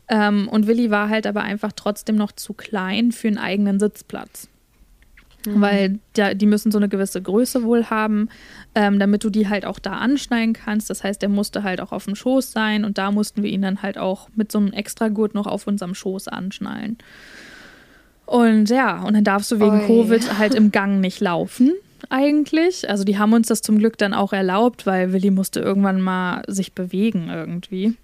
Ähm, 0.08 0.48
und 0.48 0.66
Willi 0.66 0.90
war 0.90 1.08
halt 1.08 1.26
aber 1.26 1.42
einfach 1.42 1.72
trotzdem 1.72 2.16
noch 2.16 2.32
zu 2.32 2.52
klein 2.52 3.12
für 3.12 3.28
einen 3.28 3.38
eigenen 3.38 3.80
Sitzplatz. 3.80 4.48
Weil 5.46 5.98
da, 6.14 6.34
die 6.34 6.46
müssen 6.46 6.72
so 6.72 6.78
eine 6.78 6.88
gewisse 6.88 7.20
Größe 7.20 7.64
wohl 7.64 7.90
haben, 7.90 8.28
ähm, 8.74 8.98
damit 8.98 9.24
du 9.24 9.30
die 9.30 9.48
halt 9.48 9.66
auch 9.66 9.78
da 9.78 9.92
anschneiden 9.92 10.54
kannst. 10.54 10.88
Das 10.90 11.04
heißt, 11.04 11.20
der 11.20 11.28
musste 11.28 11.62
halt 11.62 11.80
auch 11.80 11.92
auf 11.92 12.06
dem 12.06 12.14
Schoß 12.14 12.52
sein 12.52 12.84
und 12.84 12.96
da 12.98 13.10
mussten 13.10 13.42
wir 13.42 13.50
ihn 13.50 13.62
dann 13.62 13.82
halt 13.82 13.98
auch 13.98 14.28
mit 14.34 14.50
so 14.50 14.58
einem 14.58 14.72
Extragurt 14.72 15.34
noch 15.34 15.46
auf 15.46 15.66
unserem 15.66 15.94
Schoß 15.94 16.28
anschnallen. 16.28 16.98
Und 18.26 18.70
ja, 18.70 19.02
und 19.02 19.14
dann 19.14 19.24
darfst 19.24 19.50
du 19.52 19.60
wegen 19.60 19.80
Ui. 19.82 19.86
Covid 19.86 20.38
halt 20.38 20.54
im 20.54 20.72
Gang 20.72 21.00
nicht 21.00 21.20
laufen, 21.20 21.72
eigentlich. 22.10 22.88
Also 22.88 23.04
die 23.04 23.18
haben 23.18 23.32
uns 23.32 23.48
das 23.48 23.62
zum 23.62 23.78
Glück 23.78 23.98
dann 23.98 24.14
auch 24.14 24.32
erlaubt, 24.32 24.86
weil 24.86 25.12
Willi 25.12 25.30
musste 25.30 25.60
irgendwann 25.60 26.00
mal 26.00 26.42
sich 26.46 26.72
bewegen 26.72 27.28
irgendwie. 27.30 27.94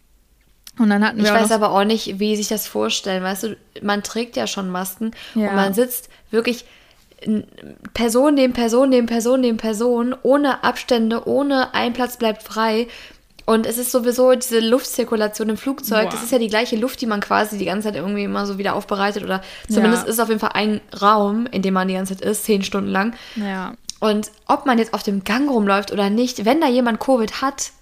Und 0.79 0.89
dann 0.91 1.05
hatten 1.05 1.19
wir 1.19 1.25
Ich 1.25 1.33
weiß 1.33 1.53
aber 1.53 1.73
auch 1.73 1.85
nicht, 1.85 2.19
wie 2.19 2.37
sich 2.37 2.49
das 2.49 2.67
vorstellen. 2.67 3.23
Weißt 3.23 3.43
du, 3.45 3.57
man 3.83 4.03
trägt 4.03 4.37
ja 4.37 4.47
schon 4.47 4.71
Masken 4.71 5.11
Ja. 5.35 5.51
und 5.51 5.57
man 5.57 5.75
sitzt 5.75 6.09
wirklich 6.31 6.65
Person 7.95 8.35
neben 8.35 8.53
Person 8.53 8.89
neben 8.91 9.07
Person 9.07 9.41
neben 9.41 9.57
Person, 9.59 10.15
ohne 10.23 10.65
Abstände, 10.65 11.27
ohne 11.29 11.75
ein 11.75 11.93
Platz 11.93 12.17
bleibt 12.17 12.43
frei. 12.43 12.89
Und 13.47 13.67
es 13.67 13.79
ist 13.79 13.91
sowieso 13.91 14.33
diese 14.35 14.61
Luftzirkulation 14.61 15.49
im 15.49 15.57
Flugzeug, 15.57 16.05
Boah. 16.05 16.11
das 16.11 16.23
ist 16.23 16.31
ja 16.31 16.39
die 16.39 16.49
gleiche 16.49 16.77
Luft, 16.77 17.01
die 17.01 17.07
man 17.07 17.21
quasi 17.21 17.59
die 17.59 17.65
ganze 17.65 17.89
Zeit 17.89 17.97
irgendwie 17.97 18.23
immer 18.25 18.47
so 18.47 18.59
wieder 18.59 18.75
aufbereitet. 18.77 19.25
Oder 19.25 19.43
zumindest 19.69 20.05
Ja. 20.05 20.09
ist 20.09 20.15
es 20.15 20.21
auf 20.21 20.29
jeden 20.29 20.41
Fall 20.41 20.53
ein 20.55 20.81
Raum, 21.03 21.47
in 21.51 21.63
dem 21.63 21.75
man 21.75 21.89
die 21.89 21.95
ganze 21.95 22.17
Zeit 22.17 22.25
ist, 22.27 22.45
zehn 22.45 22.63
Stunden 22.63 22.91
lang. 22.91 23.15
ja, 23.35 23.73
Und 23.99 24.31
ob 24.47 24.67
man 24.67 24.79
jetzt 24.79 24.95
auf 24.95 25.03
dem 25.03 25.25
Gang 25.25 25.51
rumläuft 25.51 25.91
oder 25.91 26.11
nicht, 26.11 26.45
wenn 26.45 26.61
da 26.61 26.69
jemand 26.69 27.01
Covid 27.01 27.43
hat, 27.43 27.73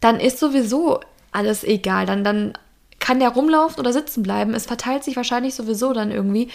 dann 0.00 0.18
ist 0.20 0.38
sowieso 0.38 1.00
alles 1.32 1.64
egal. 1.64 2.06
Dann, 2.06 2.24
dann 2.24 2.54
kann 3.00 3.18
der 3.18 3.30
rumlaufen 3.30 3.80
oder 3.80 3.92
sitzen 3.92 4.22
bleiben. 4.22 4.54
Es 4.54 4.66
verteilt 4.66 5.02
sich 5.02 5.16
wahrscheinlich 5.16 5.54
sowieso 5.54 5.92
dann 5.92 6.12
irgendwie. 6.12 6.48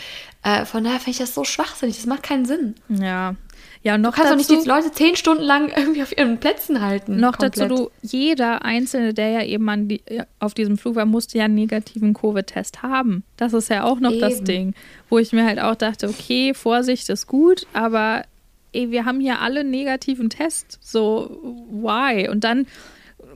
Äh, 0.44 0.66
von 0.66 0.84
daher 0.84 1.00
finde 1.00 1.12
ich 1.12 1.18
das 1.18 1.34
so 1.34 1.44
schwachsinnig. 1.44 1.98
Das 1.98 2.06
macht 2.06 2.24
keinen 2.24 2.46
Sinn. 2.46 2.76
ja. 2.90 3.36
Ja, 3.84 3.94
und 3.94 4.02
noch 4.02 4.16
Du 4.16 4.16
kannst 4.16 4.32
doch 4.32 4.38
dazu, 4.38 4.54
nicht 4.54 4.66
die 4.66 4.70
Leute 4.70 4.92
zehn 4.92 5.16
Stunden 5.16 5.44
lang 5.44 5.70
irgendwie 5.76 6.02
auf 6.02 6.18
ihren 6.18 6.40
Plätzen 6.40 6.82
halten. 6.82 7.18
Noch 7.18 7.38
komplett. 7.38 7.70
dazu, 7.70 7.92
du, 8.02 8.08
jeder 8.08 8.66
Einzelne, 8.66 9.14
der 9.14 9.30
ja 9.30 9.44
eben 9.44 9.70
an 9.70 9.88
die, 9.88 10.02
auf 10.40 10.56
diesem 10.56 10.80
Flug 10.80 10.96
war, 10.96 11.06
musste 11.06 11.38
ja 11.38 11.46
einen 11.46 11.54
negativen 11.54 12.16
Covid-Test 12.16 12.82
haben. 12.82 13.24
Das 13.38 13.54
ist 13.54 13.70
ja 13.70 13.84
auch 13.84 14.00
noch 14.00 14.12
das 14.20 14.38
Eben. 14.38 14.46
Ding, 14.46 14.74
wo 15.08 15.20
ich 15.20 15.34
mir 15.34 15.46
halt 15.46 15.60
auch 15.60 15.76
dachte, 15.76 16.10
okay, 16.10 16.56
Vorsicht 16.56 17.10
ist 17.10 17.28
gut, 17.28 17.68
aber 17.74 18.24
ey, 18.74 18.90
wir 18.90 19.06
haben 19.06 19.20
hier 19.20 19.40
alle 19.40 19.60
einen 19.60 19.70
negativen 19.70 20.32
Test. 20.32 20.80
So, 20.82 21.40
why? 21.70 22.28
Und 22.28 22.44
dann 22.44 22.66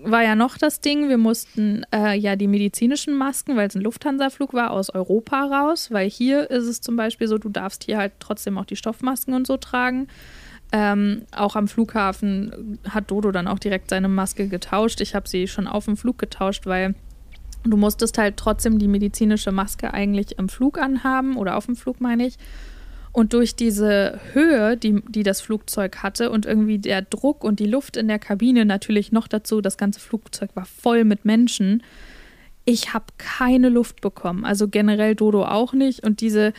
war 0.04 0.24
ja 0.24 0.36
noch 0.36 0.58
das 0.58 0.82
Ding, 0.82 1.10
wir 1.10 1.18
mussten 1.18 1.84
äh, 1.94 2.18
ja 2.18 2.36
die 2.36 2.48
medizinischen 2.48 3.16
Masken, 3.18 3.56
weil 3.56 3.68
es 3.68 3.76
ein 3.76 3.82
Lufthansa-Flug 3.82 4.54
war, 4.54 4.72
aus 4.72 4.90
Europa 4.90 5.44
raus, 5.44 5.92
weil 5.92 6.10
hier 6.10 6.50
ist 6.50 6.66
es 6.66 6.82
zum 6.82 6.96
Beispiel 6.96 7.28
so, 7.28 7.38
du 7.38 7.50
darfst 7.50 7.84
hier 7.84 7.98
halt 7.98 8.14
trotzdem 8.20 8.58
auch 8.58 8.66
die 8.66 8.76
Stoffmasken 8.76 9.34
und 9.34 9.48
so 9.48 9.58
tragen. 9.58 10.08
Ähm, 10.72 11.24
auch 11.32 11.56
am 11.56 11.68
Flughafen 11.68 12.80
hat 12.88 13.10
Dodo 13.10 13.32
dann 13.32 13.48
auch 13.48 13.60
direkt 13.60 13.90
seine 13.90 14.08
Maske 14.08 14.48
getauscht. 14.48 15.02
Ich 15.02 15.16
habe 15.16 15.28
sie 15.28 15.48
schon 15.48 15.68
auf 15.68 15.86
dem 15.86 15.98
Flug 15.98 16.18
getauscht, 16.20 16.66
weil 16.68 16.94
du 17.64 17.76
musstest 17.76 18.18
halt 18.18 18.38
trotzdem 18.38 18.78
die 18.78 18.88
medizinische 18.88 19.52
Maske 19.52 19.94
eigentlich 19.94 20.38
im 20.38 20.48
Flug 20.48 20.78
anhaben 20.78 21.38
oder 21.38 21.58
auf 21.58 21.66
dem 21.66 21.76
Flug 21.76 22.02
meine 22.02 22.28
ich. 22.28 22.38
Und 23.12 23.34
durch 23.34 23.56
diese 23.56 24.20
Höhe, 24.34 24.78
die, 24.78 25.02
die 25.08 25.24
das 25.24 25.42
Flugzeug 25.42 25.98
hatte 26.04 26.30
und 26.30 26.46
irgendwie 26.46 26.78
der 26.80 27.02
Druck 27.02 27.44
und 27.44 27.60
die 27.60 27.66
Luft 27.66 27.98
in 27.98 28.08
der 28.08 28.20
Kabine 28.20 28.66
natürlich 28.66 29.12
noch 29.12 29.28
dazu, 29.28 29.62
das 29.62 29.78
ganze 29.78 30.00
Flugzeug 30.00 30.52
war 30.56 30.66
voll 30.66 31.04
mit 31.04 31.26
Menschen. 31.26 31.82
Ich 32.66 32.94
habe 32.94 33.06
keine 33.18 33.70
Luft 33.70 34.02
bekommen. 34.02 34.46
Also 34.46 34.68
generell 34.68 35.16
Dodo 35.16 35.44
auch 35.46 35.74
nicht. 35.74 36.06
Und 36.06 36.22
diese, 36.22 36.54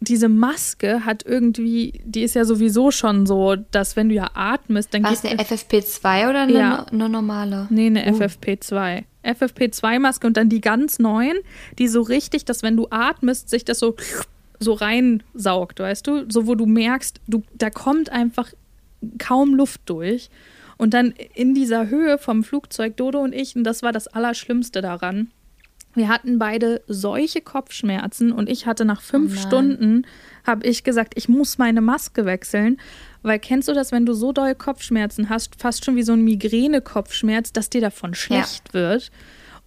diese 0.00 0.28
Maske 0.28 1.06
hat 1.06 1.24
irgendwie, 1.24 2.00
die 2.04 2.22
ist 2.22 2.34
ja 2.34 2.44
sowieso 2.44 2.90
schon 2.90 3.24
so, 3.24 3.56
dass 3.56 3.96
wenn 3.96 4.10
du 4.10 4.14
ja 4.14 4.28
atmest, 4.34 4.92
dann 4.92 5.02
War 5.04 5.12
es 5.12 5.24
eine 5.24 5.40
FFP2 5.40 6.28
oder 6.28 6.42
eine, 6.42 6.52
Ja. 6.52 6.84
eine 6.84 7.08
normale? 7.08 7.66
Nee, 7.70 7.86
eine 7.86 8.04
Oh. 8.12 8.16
FFP2. 8.18 9.04
FFP2-Maske 9.24 10.26
und 10.26 10.36
dann 10.36 10.48
die 10.48 10.60
ganz 10.60 10.98
neuen, 10.98 11.36
die 11.78 11.88
so 11.88 12.02
richtig, 12.02 12.44
dass 12.44 12.62
wenn 12.62 12.76
du 12.76 12.86
atmest, 12.90 13.48
sich 13.50 13.64
das 13.64 13.78
so, 13.78 13.94
so 14.58 14.72
reinsaugt, 14.72 15.80
weißt 15.80 16.06
du? 16.06 16.30
So, 16.30 16.46
wo 16.46 16.54
du 16.54 16.66
merkst, 16.66 17.20
du, 17.26 17.42
da 17.54 17.70
kommt 17.70 18.10
einfach 18.10 18.52
kaum 19.18 19.54
Luft 19.54 19.82
durch. 19.86 20.30
Und 20.76 20.94
dann 20.94 21.12
in 21.34 21.54
dieser 21.54 21.88
Höhe 21.88 22.18
vom 22.18 22.44
Flugzeug, 22.44 22.96
Dodo 22.96 23.20
und 23.20 23.34
ich, 23.34 23.56
und 23.56 23.64
das 23.64 23.82
war 23.82 23.92
das 23.92 24.06
Allerschlimmste 24.06 24.80
daran. 24.80 25.30
Wir 25.94 26.08
hatten 26.08 26.38
beide 26.38 26.82
solche 26.86 27.40
Kopfschmerzen 27.40 28.30
und 28.30 28.48
ich 28.48 28.66
hatte 28.66 28.84
nach 28.84 29.00
fünf 29.00 29.34
nein. 29.34 29.42
Stunden, 29.42 30.06
habe 30.46 30.66
ich 30.66 30.84
gesagt, 30.84 31.14
ich 31.16 31.28
muss 31.28 31.58
meine 31.58 31.80
Maske 31.80 32.24
wechseln. 32.24 32.78
Weil 33.22 33.40
kennst 33.40 33.66
du 33.66 33.72
das, 33.72 33.90
wenn 33.90 34.06
du 34.06 34.12
so 34.12 34.32
doll 34.32 34.54
Kopfschmerzen 34.54 35.28
hast, 35.28 35.60
fast 35.60 35.84
schon 35.84 35.96
wie 35.96 36.04
so 36.04 36.12
ein 36.12 36.22
Migräne-Kopfschmerz, 36.22 37.52
dass 37.52 37.68
dir 37.68 37.80
davon 37.80 38.14
schlecht 38.14 38.74
wird? 38.74 39.10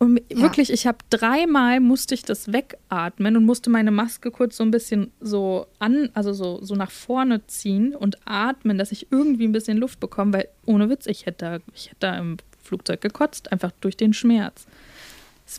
Und 0.01 0.19
Ja. 0.31 0.41
wirklich, 0.41 0.73
ich 0.73 0.87
habe 0.87 0.97
dreimal 1.11 1.79
musste 1.79 2.15
ich 2.15 2.23
das 2.23 2.51
wegatmen 2.51 3.37
und 3.37 3.45
musste 3.45 3.69
meine 3.69 3.91
Maske 3.91 4.31
kurz 4.31 4.57
so 4.57 4.63
ein 4.63 4.71
bisschen 4.71 5.11
so 5.21 5.67
an, 5.77 6.09
also 6.15 6.33
so, 6.33 6.57
so 6.63 6.73
nach 6.73 6.89
vorne 6.89 7.45
ziehen 7.45 7.95
und 7.95 8.17
atmen, 8.25 8.79
dass 8.79 8.91
ich 8.91 9.11
irgendwie 9.11 9.47
ein 9.47 9.51
bisschen 9.51 9.77
Luft 9.77 9.99
bekomme, 9.99 10.33
weil 10.33 10.47
ohne 10.65 10.89
Witz, 10.89 11.05
ich 11.05 11.27
hätte 11.27 11.45
da, 11.45 11.73
ich 11.75 11.89
hätte 11.89 11.97
da 11.99 12.17
im 12.17 12.37
Flugzeug 12.63 12.99
gekotzt, 12.99 13.51
einfach 13.51 13.69
durch 13.79 13.95
den 13.95 14.13
Schmerz. 14.13 14.65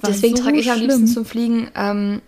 Deswegen 0.05 0.35
so 0.37 0.43
trage 0.43 0.59
ich 0.59 0.73
am 0.73 0.81
liebsten 0.81 1.03
schlimm. 1.03 1.15
zum 1.15 1.25
Fliegen 1.25 1.71
ähm, 1.77 2.21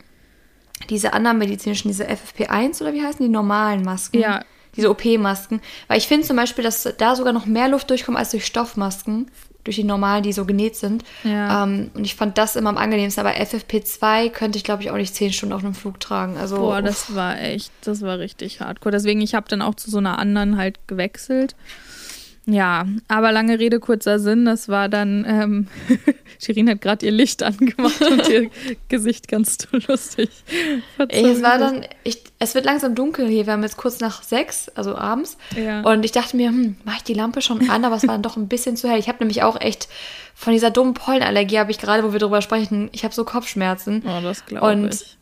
diese 0.88 1.14
anderen 1.14 1.38
medizinischen, 1.38 1.88
diese 1.88 2.06
FFP1 2.06 2.80
oder 2.80 2.92
wie 2.92 3.02
heißen 3.02 3.26
die 3.26 3.32
normalen 3.32 3.82
Masken? 3.82 4.20
Ja. 4.20 4.44
Diese 4.76 4.88
OP-Masken. 4.88 5.60
Weil 5.88 5.98
ich 5.98 6.06
finde 6.06 6.24
zum 6.24 6.36
Beispiel, 6.36 6.62
dass 6.62 6.88
da 6.96 7.16
sogar 7.16 7.32
noch 7.32 7.46
mehr 7.46 7.68
Luft 7.68 7.90
durchkommt 7.90 8.18
als 8.18 8.30
durch 8.30 8.46
Stoffmasken. 8.46 9.32
Durch 9.64 9.76
die 9.76 9.84
normalen, 9.84 10.22
die 10.22 10.32
so 10.32 10.44
genäht 10.44 10.76
sind. 10.76 11.04
Ja. 11.24 11.64
Ähm, 11.64 11.90
und 11.94 12.04
ich 12.04 12.14
fand 12.14 12.38
das 12.38 12.54
immer 12.54 12.70
am 12.70 12.76
angenehmsten. 12.76 13.26
Aber 13.26 13.36
FFP2 13.36 14.30
könnte 14.30 14.58
ich, 14.58 14.64
glaube 14.64 14.82
ich, 14.82 14.90
auch 14.90 14.96
nicht 14.96 15.14
zehn 15.14 15.32
Stunden 15.32 15.54
auf 15.54 15.64
einem 15.64 15.74
Flug 15.74 16.00
tragen. 16.00 16.36
Also, 16.36 16.56
Boah, 16.56 16.78
uff. 16.78 16.84
das 16.84 17.14
war 17.14 17.40
echt, 17.40 17.72
das 17.82 18.02
war 18.02 18.18
richtig 18.18 18.60
hardcore. 18.60 18.92
Deswegen, 18.92 19.20
ich 19.20 19.34
habe 19.34 19.48
dann 19.48 19.62
auch 19.62 19.74
zu 19.74 19.90
so 19.90 19.98
einer 19.98 20.18
anderen 20.18 20.56
halt 20.58 20.86
gewechselt. 20.86 21.56
Ja, 22.46 22.86
aber 23.08 23.32
lange 23.32 23.58
Rede, 23.58 23.80
kurzer 23.80 24.18
Sinn. 24.18 24.44
Das 24.44 24.68
war 24.68 24.90
dann, 24.90 25.24
ähm, 25.26 25.68
Shirin 26.38 26.68
hat 26.68 26.82
gerade 26.82 27.06
ihr 27.06 27.12
Licht 27.12 27.42
angemacht 27.42 28.00
und 28.02 28.28
ihr 28.28 28.50
Gesicht 28.88 29.28
ganz 29.28 29.66
lustig. 29.88 30.28
Ey, 31.08 31.24
es 31.24 31.42
war 31.42 31.58
dann, 31.58 31.86
ich, 32.02 32.22
es 32.38 32.54
wird 32.54 32.66
langsam 32.66 32.94
dunkel 32.94 33.26
hier. 33.28 33.46
Wir 33.46 33.54
haben 33.54 33.62
jetzt 33.62 33.78
kurz 33.78 34.00
nach 34.00 34.22
sechs, 34.22 34.68
also 34.70 34.94
abends. 34.94 35.38
Ja. 35.56 35.80
Und 35.82 36.04
ich 36.04 36.12
dachte 36.12 36.36
mir, 36.36 36.48
hm, 36.48 36.76
mache 36.84 36.98
ich 36.98 37.04
die 37.04 37.14
Lampe 37.14 37.40
schon 37.40 37.70
an, 37.70 37.84
aber 37.84 37.96
es 37.96 38.06
war 38.06 38.14
dann 38.14 38.22
doch 38.22 38.36
ein 38.36 38.48
bisschen 38.48 38.76
zu 38.76 38.90
hell. 38.90 38.98
Ich 38.98 39.08
habe 39.08 39.18
nämlich 39.20 39.42
auch 39.42 39.58
echt 39.58 39.88
von 40.34 40.52
dieser 40.52 40.70
dummen 40.70 40.92
Pollenallergie, 40.94 41.58
habe 41.58 41.70
ich 41.70 41.78
gerade, 41.78 42.04
wo 42.04 42.12
wir 42.12 42.20
drüber 42.20 42.42
sprechen, 42.42 42.90
ich 42.92 43.04
habe 43.04 43.14
so 43.14 43.24
Kopfschmerzen. 43.24 44.02
Oh, 44.04 44.20
das 44.22 44.44
glaube 44.44 44.66
ich. 44.66 44.76
Und 44.76 45.16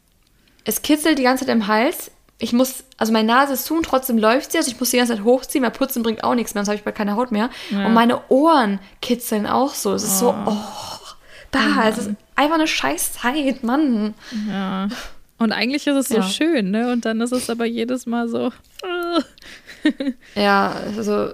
es 0.65 0.83
kitzelt 0.83 1.19
die 1.19 1.23
ganze 1.23 1.45
Zeit 1.45 1.55
im 1.55 1.69
Hals 1.69 2.11
ich 2.43 2.53
muss, 2.53 2.83
also 2.99 3.13
meine 3.13 3.29
Nase 3.29 3.53
ist 3.53 3.67
zu 3.67 3.77
und 3.77 3.87
trotzdem 3.87 4.19
läuft 4.19 4.51
sie, 4.51 4.59
also 4.59 4.69
ich 4.69 4.79
muss 4.81 4.91
die 4.91 4.97
ganze 4.97 5.15
Zeit 5.15 5.25
hochziehen, 5.25 5.63
weil 5.63 5.71
Putzen 5.71 6.03
bringt 6.03 6.25
auch 6.25 6.35
nichts 6.35 6.55
mehr, 6.55 6.65
sonst 6.65 6.71
habe 6.71 6.77
ich 6.77 6.85
bald 6.85 6.97
keine 6.97 7.15
Haut 7.15 7.31
mehr. 7.31 7.51
Ja. 7.71 7.87
Und 7.87 7.95
meine 7.95 8.29
Ohren 8.31 8.81
kitzeln 9.01 9.47
auch 9.47 9.75
so. 9.75 9.95
Es 9.95 10.03
ist 10.03 10.21
oh. 10.23 10.27
so, 10.27 10.29
oh, 10.31 10.57
bah, 11.53 11.61
oh 11.79 11.89
es 11.89 11.99
ist 11.99 12.11
einfach 12.35 12.57
eine 12.57 12.67
scheiß 12.67 13.13
Zeit, 13.13 13.63
Mann. 13.63 14.15
Ja. 14.49 14.89
Und 15.39 15.53
eigentlich 15.53 15.87
ist 15.87 15.95
es 15.95 16.09
so 16.09 16.17
ja. 16.17 16.23
schön, 16.25 16.73
ne? 16.73 16.93
Und 16.93 17.05
dann 17.05 17.21
ist 17.21 17.33
es 17.33 17.49
aber 17.49 17.65
jedes 17.65 18.07
Mal 18.07 18.29
so. 18.29 18.53
ja, 20.35 20.75
also 20.97 21.29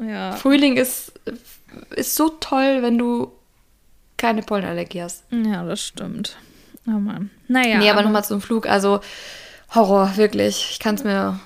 ja. 0.00 0.32
Frühling 0.32 0.76
ist, 0.76 1.12
ist 1.96 2.14
so 2.14 2.28
toll, 2.28 2.82
wenn 2.82 2.98
du 2.98 3.32
keine 4.16 4.42
Pollenallergie 4.42 5.02
hast. 5.02 5.24
Ja, 5.30 5.64
das 5.64 5.82
stimmt. 5.82 6.36
Oh 6.86 6.92
Mann. 6.92 7.30
Naja. 7.48 7.78
Nee, 7.78 7.90
aber, 7.90 7.98
aber 7.98 8.02
nochmal 8.02 8.24
zum 8.24 8.40
Flug. 8.40 8.66
Also, 8.66 9.00
Horror, 9.74 10.16
wirklich. 10.16 10.68
Ich 10.70 10.78
kann 10.78 10.94
es 10.94 11.04
mir, 11.04 11.38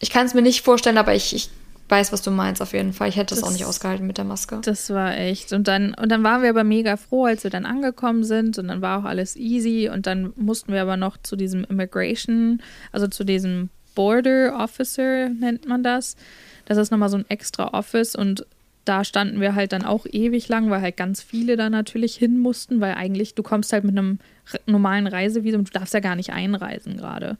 ich 0.00 0.10
kann 0.10 0.26
es 0.26 0.34
mir 0.34 0.42
nicht 0.42 0.62
vorstellen, 0.62 0.98
aber 0.98 1.14
ich, 1.14 1.34
ich 1.34 1.50
weiß, 1.88 2.12
was 2.12 2.22
du 2.22 2.30
meinst 2.30 2.62
auf 2.62 2.72
jeden 2.72 2.92
Fall. 2.92 3.08
Ich 3.08 3.16
hätte 3.16 3.34
das, 3.34 3.40
das, 3.40 3.48
auch 3.48 3.52
nicht 3.52 3.64
ausgehalten 3.64 4.06
mit 4.06 4.18
der 4.18 4.24
Maske. 4.24 4.60
Das 4.64 4.90
war 4.90 5.16
echt. 5.16 5.52
Und 5.52 5.68
dann, 5.68 5.94
und 5.94 6.08
dann 6.10 6.24
waren 6.24 6.42
wir 6.42 6.50
aber 6.50 6.64
mega 6.64 6.96
froh, 6.96 7.26
als 7.26 7.44
wir 7.44 7.50
dann 7.50 7.66
angekommen 7.66 8.24
sind 8.24 8.58
und 8.58 8.68
dann 8.68 8.80
war 8.82 9.00
auch 9.00 9.04
alles 9.04 9.36
easy 9.36 9.90
und 9.92 10.06
dann 10.06 10.32
mussten 10.36 10.72
wir 10.72 10.82
aber 10.82 10.96
noch 10.96 11.16
zu 11.22 11.36
diesem 11.36 11.64
Immigration, 11.64 12.62
also 12.92 13.08
zu 13.08 13.24
diesem 13.24 13.68
Border 13.94 14.56
Officer 14.58 15.28
nennt 15.28 15.68
man 15.68 15.82
das. 15.82 16.16
Das 16.64 16.78
ist 16.78 16.90
nochmal 16.90 17.10
so 17.10 17.18
ein 17.18 17.28
extra 17.28 17.74
Office 17.74 18.14
und 18.14 18.46
da 18.84 19.04
standen 19.04 19.40
wir 19.40 19.54
halt 19.54 19.72
dann 19.72 19.84
auch 19.84 20.06
ewig 20.10 20.48
lang, 20.48 20.70
weil 20.70 20.80
halt 20.80 20.96
ganz 20.96 21.22
viele 21.22 21.56
da 21.56 21.70
natürlich 21.70 22.16
hin 22.16 22.38
mussten, 22.38 22.80
weil 22.80 22.94
eigentlich 22.94 23.34
du 23.34 23.42
kommst 23.42 23.72
halt 23.72 23.84
mit 23.84 23.96
einem 23.96 24.18
normalen 24.66 25.06
Reisevisum, 25.06 25.64
du 25.64 25.70
darfst 25.70 25.94
ja 25.94 26.00
gar 26.00 26.16
nicht 26.16 26.32
einreisen 26.32 26.96
gerade. 26.96 27.36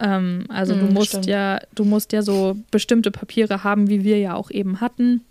Ähm, 0.00 0.44
also 0.48 0.74
mm, 0.74 0.78
du 0.78 0.86
musst 0.86 1.08
stimmt. 1.08 1.26
ja, 1.26 1.60
du 1.74 1.84
musst 1.84 2.12
ja 2.12 2.22
so 2.22 2.56
bestimmte 2.70 3.10
Papiere 3.10 3.64
haben, 3.64 3.88
wie 3.88 4.04
wir 4.04 4.18
ja 4.18 4.34
auch 4.34 4.50
eben 4.50 4.80
hatten. 4.80 5.22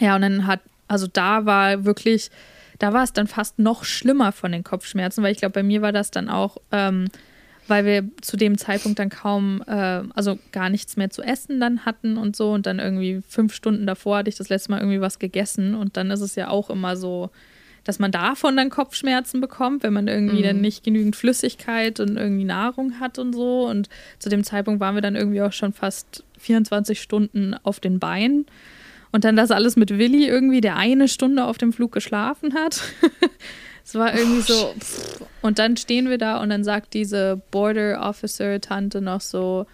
Ja, 0.00 0.14
und 0.14 0.22
dann 0.22 0.46
hat, 0.46 0.60
also 0.86 1.08
da 1.12 1.44
war 1.44 1.84
wirklich, 1.84 2.30
da 2.78 2.92
war 2.92 3.02
es 3.02 3.12
dann 3.12 3.26
fast 3.26 3.58
noch 3.58 3.84
schlimmer 3.84 4.30
von 4.30 4.52
den 4.52 4.62
Kopfschmerzen, 4.62 5.24
weil 5.24 5.32
ich 5.32 5.38
glaube, 5.38 5.54
bei 5.54 5.62
mir 5.62 5.82
war 5.82 5.92
das 5.92 6.12
dann 6.12 6.28
auch 6.28 6.56
ähm, 6.70 7.08
weil 7.66 7.84
wir 7.84 8.04
zu 8.20 8.36
dem 8.36 8.58
Zeitpunkt 8.58 8.98
dann 8.98 9.08
kaum, 9.08 9.62
äh, 9.66 10.02
also 10.14 10.38
gar 10.52 10.68
nichts 10.68 10.96
mehr 10.96 11.10
zu 11.10 11.22
essen 11.22 11.60
dann 11.60 11.84
hatten 11.84 12.16
und 12.16 12.36
so. 12.36 12.52
Und 12.52 12.66
dann 12.66 12.78
irgendwie 12.78 13.22
fünf 13.26 13.54
Stunden 13.54 13.86
davor 13.86 14.18
hatte 14.18 14.28
ich 14.28 14.36
das 14.36 14.48
letzte 14.48 14.70
Mal 14.70 14.80
irgendwie 14.80 15.00
was 15.00 15.18
gegessen. 15.18 15.74
Und 15.74 15.96
dann 15.96 16.10
ist 16.10 16.20
es 16.20 16.34
ja 16.34 16.48
auch 16.48 16.70
immer 16.70 16.96
so, 16.96 17.30
dass 17.84 17.98
man 17.98 18.10
davon 18.10 18.56
dann 18.56 18.70
Kopfschmerzen 18.70 19.40
bekommt, 19.40 19.82
wenn 19.82 19.92
man 19.92 20.08
irgendwie 20.08 20.38
mhm. 20.38 20.44
dann 20.44 20.60
nicht 20.60 20.84
genügend 20.84 21.16
Flüssigkeit 21.16 22.00
und 22.00 22.16
irgendwie 22.16 22.44
Nahrung 22.44 22.98
hat 23.00 23.18
und 23.18 23.34
so. 23.34 23.66
Und 23.68 23.88
zu 24.18 24.28
dem 24.28 24.44
Zeitpunkt 24.44 24.80
waren 24.80 24.94
wir 24.94 25.02
dann 25.02 25.16
irgendwie 25.16 25.42
auch 25.42 25.52
schon 25.52 25.72
fast 25.72 26.24
24 26.38 27.00
Stunden 27.00 27.54
auf 27.62 27.80
den 27.80 27.98
Beinen. 27.98 28.46
Und 29.12 29.24
dann 29.24 29.36
das 29.36 29.52
alles 29.52 29.76
mit 29.76 29.96
Willi 29.96 30.26
irgendwie, 30.26 30.60
der 30.60 30.76
eine 30.76 31.06
Stunde 31.08 31.44
auf 31.44 31.56
dem 31.56 31.72
Flug 31.72 31.92
geschlafen 31.92 32.54
hat. 32.54 32.82
Es 33.84 33.94
war 33.94 34.14
irgendwie 34.14 34.40
so. 34.40 34.74
Pff. 34.78 35.20
Und 35.42 35.58
dann 35.58 35.76
stehen 35.76 36.08
wir 36.08 36.18
da 36.18 36.40
und 36.40 36.48
dann 36.48 36.64
sagt 36.64 36.94
diese 36.94 37.40
Border 37.50 38.00
Officer 38.02 38.60
Tante 38.60 39.00
noch 39.00 39.20
so, 39.20 39.66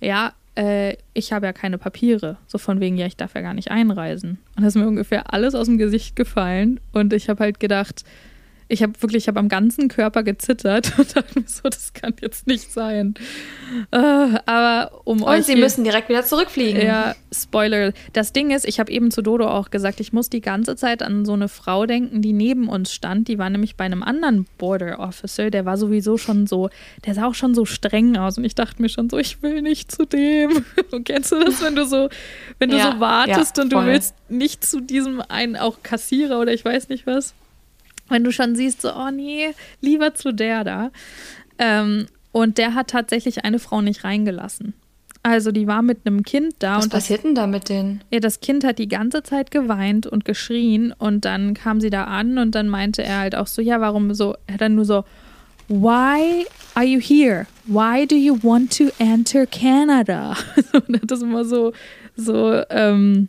ja, 0.00 0.32
äh, 0.54 0.96
ich 1.14 1.32
habe 1.32 1.46
ja 1.46 1.52
keine 1.52 1.78
Papiere. 1.78 2.38
So 2.46 2.58
von 2.58 2.80
wegen, 2.80 2.96
ja, 2.96 3.06
ich 3.06 3.16
darf 3.16 3.34
ja 3.34 3.42
gar 3.42 3.54
nicht 3.54 3.70
einreisen. 3.70 4.38
Und 4.56 4.64
das 4.64 4.74
ist 4.74 4.80
mir 4.80 4.88
ungefähr 4.88 5.32
alles 5.32 5.54
aus 5.54 5.66
dem 5.66 5.78
Gesicht 5.78 6.16
gefallen. 6.16 6.80
Und 6.92 7.12
ich 7.12 7.28
habe 7.28 7.44
halt 7.44 7.60
gedacht, 7.60 8.04
ich 8.70 8.82
habe 8.82 8.92
wirklich, 9.00 9.24
ich 9.24 9.28
habe 9.28 9.40
am 9.40 9.48
ganzen 9.48 9.88
Körper 9.88 10.22
gezittert 10.22 10.92
und 10.98 11.16
dachte 11.16 11.40
mir 11.40 11.46
so, 11.46 11.68
das 11.68 11.92
kann 11.92 12.14
jetzt 12.20 12.46
nicht 12.46 12.72
sein. 12.72 13.14
Äh, 13.90 13.96
aber 13.96 15.02
um 15.04 15.22
und 15.22 15.28
euch. 15.28 15.38
Und 15.38 15.44
sie 15.46 15.56
müssen 15.56 15.84
direkt 15.84 16.08
wieder 16.08 16.24
zurückfliegen. 16.24 16.80
Ja, 16.80 17.14
Spoiler. 17.32 17.92
Das 18.12 18.32
Ding 18.32 18.50
ist, 18.50 18.66
ich 18.66 18.78
habe 18.78 18.90
eben 18.92 19.10
zu 19.10 19.22
Dodo 19.22 19.48
auch 19.48 19.70
gesagt, 19.70 20.00
ich 20.00 20.12
muss 20.12 20.30
die 20.30 20.40
ganze 20.40 20.76
Zeit 20.76 21.02
an 21.02 21.24
so 21.24 21.32
eine 21.32 21.48
Frau 21.48 21.86
denken, 21.86 22.22
die 22.22 22.32
neben 22.32 22.68
uns 22.68 22.92
stand. 22.92 23.28
Die 23.28 23.38
war 23.38 23.50
nämlich 23.50 23.76
bei 23.76 23.84
einem 23.84 24.02
anderen 24.02 24.46
Border 24.56 25.00
Officer. 25.00 25.50
Der 25.50 25.64
war 25.64 25.76
sowieso 25.76 26.16
schon 26.16 26.46
so, 26.46 26.70
der 27.04 27.14
sah 27.14 27.26
auch 27.26 27.34
schon 27.34 27.54
so 27.54 27.64
streng 27.64 28.16
aus. 28.16 28.38
Und 28.38 28.44
ich 28.44 28.54
dachte 28.54 28.80
mir 28.80 28.88
schon 28.88 29.10
so, 29.10 29.18
ich 29.18 29.42
will 29.42 29.62
nicht 29.62 29.90
zu 29.90 30.06
dem. 30.06 30.64
Und 30.92 31.04
kennst 31.04 31.32
du 31.32 31.40
das, 31.40 31.62
wenn 31.62 31.74
du 31.74 31.84
so, 31.84 32.08
wenn 32.60 32.70
du 32.70 32.76
ja, 32.76 32.92
so 32.92 33.00
wartest 33.00 33.56
ja, 33.56 33.64
und 33.64 33.72
du 33.72 33.84
willst 33.84 34.14
nicht 34.28 34.64
zu 34.64 34.80
diesem 34.80 35.20
einen 35.20 35.56
auch 35.56 35.82
Kassierer 35.82 36.40
oder 36.40 36.52
ich 36.52 36.64
weiß 36.64 36.88
nicht 36.88 37.06
was? 37.06 37.34
Wenn 38.10 38.24
du 38.24 38.32
schon 38.32 38.54
siehst, 38.56 38.82
so, 38.82 38.94
oh 38.94 39.10
nee, 39.10 39.54
lieber 39.80 40.14
zu 40.14 40.32
der 40.32 40.64
da. 40.64 40.90
Ähm, 41.58 42.06
und 42.32 42.58
der 42.58 42.74
hat 42.74 42.88
tatsächlich 42.88 43.44
eine 43.44 43.58
Frau 43.58 43.80
nicht 43.80 44.04
reingelassen. 44.04 44.74
Also 45.22 45.52
die 45.52 45.66
war 45.66 45.82
mit 45.82 46.06
einem 46.06 46.22
Kind 46.22 46.54
da. 46.60 46.78
Was 46.78 46.84
und 46.84 46.92
passiert 46.92 47.24
denn 47.24 47.34
da 47.34 47.46
mit 47.46 47.68
denen? 47.68 48.02
Ja, 48.10 48.20
das 48.20 48.40
Kind 48.40 48.64
hat 48.64 48.78
die 48.78 48.88
ganze 48.88 49.22
Zeit 49.22 49.50
geweint 49.50 50.06
und 50.06 50.24
geschrien 50.24 50.94
und 50.96 51.26
dann 51.26 51.52
kam 51.52 51.80
sie 51.80 51.90
da 51.90 52.04
an 52.04 52.38
und 52.38 52.54
dann 52.54 52.68
meinte 52.68 53.02
er 53.02 53.18
halt 53.18 53.34
auch 53.34 53.46
so, 53.46 53.60
ja, 53.60 53.80
warum 53.80 54.14
so? 54.14 54.34
Er 54.46 54.54
hat 54.54 54.60
dann 54.62 54.76
nur 54.76 54.86
so, 54.86 55.04
why 55.68 56.46
are 56.74 56.86
you 56.86 57.00
here? 57.00 57.46
Why 57.66 58.06
do 58.06 58.16
you 58.16 58.38
want 58.42 58.76
to 58.78 58.84
enter 58.98 59.46
Canada? 59.46 60.36
und 60.72 61.02
hat 61.02 61.10
das 61.10 61.20
immer 61.20 61.44
so, 61.44 61.72
so 62.16 62.62
ähm, 62.70 63.28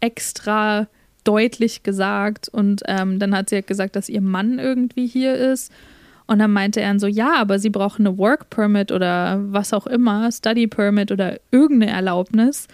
extra 0.00 0.88
deutlich 1.24 1.82
gesagt. 1.82 2.48
Und 2.48 2.82
ähm, 2.86 3.18
dann 3.18 3.34
hat 3.34 3.48
sie 3.48 3.56
halt 3.56 3.66
gesagt, 3.66 3.96
dass 3.96 4.08
ihr 4.08 4.20
Mann 4.20 4.58
irgendwie 4.58 5.06
hier 5.06 5.34
ist. 5.34 5.72
Und 6.26 6.38
dann 6.38 6.52
meinte 6.52 6.80
er 6.80 6.98
so, 6.98 7.06
ja, 7.06 7.34
aber 7.36 7.58
sie 7.58 7.70
brauchen 7.70 8.06
eine 8.06 8.16
Work 8.16 8.48
Permit 8.50 8.92
oder 8.92 9.40
was 9.52 9.72
auch 9.72 9.86
immer, 9.86 10.30
Study 10.32 10.66
Permit 10.66 11.12
oder 11.12 11.38
irgendeine 11.50 11.92
Erlaubnis, 11.92 12.66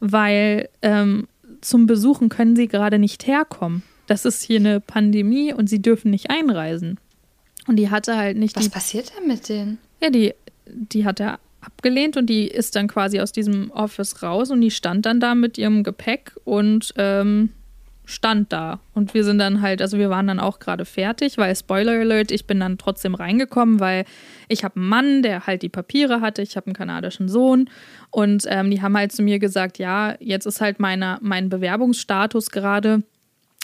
weil 0.00 0.68
ähm, 0.82 1.28
zum 1.60 1.86
Besuchen 1.86 2.28
können 2.28 2.56
sie 2.56 2.66
gerade 2.66 2.98
nicht 2.98 3.26
herkommen. 3.26 3.82
Das 4.06 4.24
ist 4.24 4.42
hier 4.42 4.58
eine 4.58 4.80
Pandemie 4.80 5.52
und 5.52 5.68
sie 5.68 5.82
dürfen 5.82 6.10
nicht 6.10 6.30
einreisen. 6.30 6.98
Und 7.66 7.76
die 7.76 7.90
hatte 7.90 8.16
halt 8.16 8.36
nicht. 8.36 8.56
Was 8.56 8.68
passiert 8.68 9.12
denn 9.16 9.26
mit 9.26 9.48
denen? 9.48 9.78
Ja, 10.02 10.10
die, 10.10 10.34
die 10.66 11.04
hat 11.04 11.20
er 11.20 11.38
abgelehnt 11.60 12.16
und 12.16 12.26
die 12.26 12.46
ist 12.46 12.76
dann 12.76 12.86
quasi 12.86 13.20
aus 13.20 13.32
diesem 13.32 13.70
Office 13.72 14.22
raus 14.22 14.50
und 14.50 14.60
die 14.60 14.70
stand 14.70 15.06
dann 15.06 15.20
da 15.20 15.34
mit 15.34 15.58
ihrem 15.58 15.82
Gepäck 15.82 16.32
und 16.44 16.92
ähm, 16.96 17.50
stand 18.06 18.52
da. 18.52 18.80
Und 18.94 19.12
wir 19.12 19.24
sind 19.24 19.38
dann 19.38 19.60
halt, 19.60 19.82
also 19.82 19.98
wir 19.98 20.08
waren 20.08 20.28
dann 20.28 20.40
auch 20.40 20.60
gerade 20.60 20.84
fertig, 20.84 21.36
weil 21.36 21.54
Spoiler 21.54 21.92
Alert, 21.92 22.30
ich 22.30 22.46
bin 22.46 22.60
dann 22.60 22.78
trotzdem 22.78 23.14
reingekommen, 23.14 23.80
weil 23.80 24.04
ich 24.48 24.64
habe 24.64 24.76
einen 24.76 24.88
Mann, 24.88 25.22
der 25.22 25.46
halt 25.46 25.62
die 25.62 25.68
Papiere 25.68 26.20
hatte, 26.20 26.40
ich 26.40 26.56
habe 26.56 26.68
einen 26.68 26.74
kanadischen 26.74 27.28
Sohn 27.28 27.68
und 28.10 28.44
ähm, 28.48 28.70
die 28.70 28.80
haben 28.80 28.96
halt 28.96 29.12
zu 29.12 29.22
mir 29.22 29.38
gesagt, 29.38 29.78
ja, 29.78 30.14
jetzt 30.20 30.46
ist 30.46 30.60
halt 30.60 30.80
meine, 30.80 31.18
mein 31.20 31.48
Bewerbungsstatus 31.48 32.50
gerade. 32.50 33.02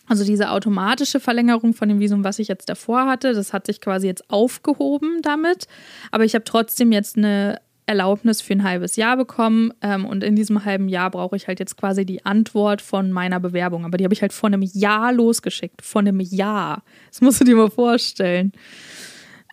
Also 0.09 0.25
diese 0.25 0.51
automatische 0.51 1.21
Verlängerung 1.21 1.73
von 1.73 1.89
dem 1.89 2.01
Visum, 2.01 2.25
was 2.25 2.41
ich 2.41 2.49
jetzt 2.49 2.69
davor 2.69 3.07
hatte, 3.07 3.35
das 3.35 3.53
hat 3.53 3.67
sich 3.67 3.81
quasi 3.81 4.09
jetzt 4.09 4.29
aufgehoben 4.29 5.23
damit. 5.23 5.69
Aber 6.11 6.25
ich 6.25 6.35
habe 6.35 6.45
trotzdem 6.45 6.91
jetzt 6.91 7.17
eine 7.17 7.61
Erlaubnis 7.87 8.41
für 8.41 8.53
ein 8.53 8.63
halbes 8.63 8.97
Jahr 8.97 9.17
bekommen 9.17 9.73
ähm, 9.83 10.05
und 10.05 10.23
in 10.23 10.37
diesem 10.37 10.65
halben 10.65 10.89
Jahr 10.89 11.11
brauche 11.11 11.37
ich 11.37 11.49
halt 11.49 11.61
jetzt 11.61 11.77
quasi 11.77 12.07
die 12.07 12.25
Antwort 12.25 12.81
von 12.81 13.11
meiner 13.11 13.41
Bewerbung. 13.41 13.85
Aber 13.85 13.99
die 13.99 14.05
habe 14.05 14.15
ich 14.15 14.23
halt 14.23 14.33
vor 14.33 14.49
einem 14.49 14.63
Jahr 14.63 15.13
losgeschickt. 15.13 15.83
Vor 15.83 16.01
einem 16.01 16.21
Jahr. 16.21 16.83
Das 17.11 17.21
musst 17.21 17.41
du 17.41 17.45
dir 17.45 17.57
mal 17.57 17.71
vorstellen. 17.71 18.53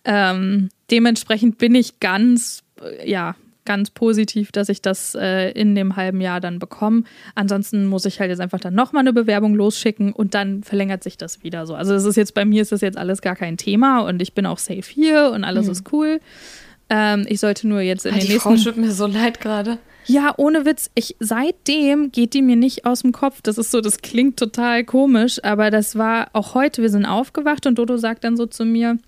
Ähm, 0.04 0.68
dementsprechend 0.90 1.58
bin 1.58 1.74
ich 1.74 2.00
ganz, 2.00 2.62
äh, 2.80 3.10
ja, 3.10 3.34
ganz 3.64 3.90
positiv, 3.90 4.52
dass 4.52 4.68
ich 4.68 4.82
das 4.82 5.14
äh, 5.14 5.50
in 5.52 5.74
dem 5.74 5.96
halben 5.96 6.20
Jahr 6.20 6.40
dann 6.40 6.58
bekomme. 6.58 7.04
Ansonsten 7.34 7.86
muss 7.86 8.04
ich 8.04 8.18
halt 8.18 8.30
jetzt 8.30 8.40
einfach 8.40 8.60
dann 8.60 8.74
nochmal 8.74 9.02
eine 9.02 9.12
Bewerbung 9.12 9.54
losschicken 9.54 10.12
und 10.12 10.34
dann 10.34 10.62
verlängert 10.62 11.04
sich 11.04 11.18
das 11.18 11.42
wieder 11.44 11.66
so. 11.66 11.74
Also 11.74 11.92
das 11.92 12.04
ist 12.04 12.16
jetzt 12.16 12.34
bei 12.34 12.44
mir 12.44 12.62
ist 12.62 12.72
das 12.72 12.80
jetzt 12.80 12.96
alles 12.98 13.22
gar 13.22 13.36
kein 13.36 13.56
Thema 13.56 14.00
und 14.00 14.22
ich 14.22 14.34
bin 14.34 14.46
auch 14.46 14.58
safe 14.58 14.82
hier 14.82 15.30
und 15.34 15.44
alles 15.44 15.66
mhm. 15.66 15.72
ist 15.72 15.92
cool. 15.92 16.20
Ähm, 16.90 17.24
ich 17.28 17.40
sollte 17.40 17.68
nur 17.68 17.80
jetzt 17.80 18.04
in 18.04 18.12
ah, 18.12 18.18
den 18.18 18.26
die 18.26 18.32
nächsten. 18.32 18.58
Frau 18.58 18.70
tut 18.70 18.76
mir 18.76 18.90
so 18.92 19.06
leid 19.06 19.40
gerade. 19.40 19.78
Ja, 20.06 20.34
ohne 20.36 20.64
Witz. 20.64 20.90
Ich, 20.94 21.16
seitdem 21.20 22.10
geht 22.10 22.34
die 22.34 22.42
mir 22.42 22.56
nicht 22.56 22.84
aus 22.84 23.02
dem 23.02 23.12
Kopf. 23.12 23.42
Das 23.42 23.58
ist 23.58 23.70
so, 23.70 23.80
das 23.80 23.98
klingt 24.02 24.38
total 24.38 24.84
komisch, 24.84 25.42
aber 25.44 25.70
das 25.70 25.96
war 25.96 26.28
auch 26.32 26.54
heute. 26.54 26.82
Wir 26.82 26.90
sind 26.90 27.06
aufgewacht 27.06 27.66
und 27.66 27.78
Dodo 27.78 27.96
sagt 27.96 28.24
dann 28.24 28.36
so 28.36 28.46
zu 28.46 28.64
mir: 28.64 28.98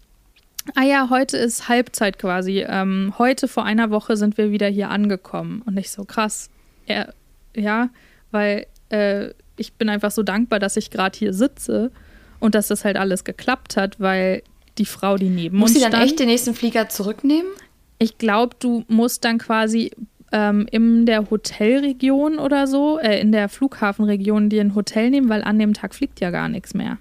Ah 0.76 0.84
ja, 0.84 1.08
heute 1.10 1.36
ist 1.36 1.68
Halbzeit 1.68 2.20
quasi. 2.20 2.64
Ähm, 2.68 3.14
heute 3.18 3.48
vor 3.48 3.64
einer 3.64 3.90
Woche 3.90 4.16
sind 4.16 4.38
wir 4.38 4.52
wieder 4.52 4.68
hier 4.68 4.90
angekommen. 4.90 5.62
Und 5.66 5.76
ich 5.76 5.90
so 5.90 6.04
krass. 6.04 6.50
Er, 6.86 7.12
ja, 7.56 7.90
weil 8.30 8.66
äh, 8.90 9.30
ich 9.56 9.72
bin 9.72 9.88
einfach 9.88 10.12
so 10.12 10.22
dankbar, 10.22 10.60
dass 10.60 10.76
ich 10.76 10.90
gerade 10.90 11.18
hier 11.18 11.34
sitze 11.34 11.90
und 12.38 12.54
dass 12.54 12.68
das 12.68 12.84
halt 12.84 12.96
alles 12.96 13.24
geklappt 13.24 13.76
hat, 13.76 13.98
weil 13.98 14.42
die 14.78 14.86
Frau, 14.86 15.16
die 15.16 15.28
neben 15.28 15.58
Muss 15.58 15.70
uns 15.70 15.80
sie 15.80 15.90
dann 15.90 16.00
echt 16.00 16.18
den 16.18 16.28
nächsten 16.28 16.54
Flieger 16.54 16.88
zurücknehmen? 16.88 17.50
Ich 18.02 18.18
glaube, 18.18 18.56
du 18.58 18.84
musst 18.88 19.24
dann 19.24 19.38
quasi 19.38 19.92
ähm, 20.32 20.66
in 20.70 21.06
der 21.06 21.30
Hotelregion 21.30 22.38
oder 22.38 22.66
so, 22.66 22.98
äh, 22.98 23.20
in 23.20 23.30
der 23.30 23.48
Flughafenregion 23.48 24.48
dir 24.48 24.60
ein 24.62 24.74
Hotel 24.74 25.10
nehmen, 25.10 25.28
weil 25.28 25.44
an 25.44 25.58
dem 25.58 25.72
Tag 25.72 25.94
fliegt 25.94 26.20
ja 26.20 26.30
gar 26.30 26.48
nichts 26.48 26.74
mehr. 26.74 26.98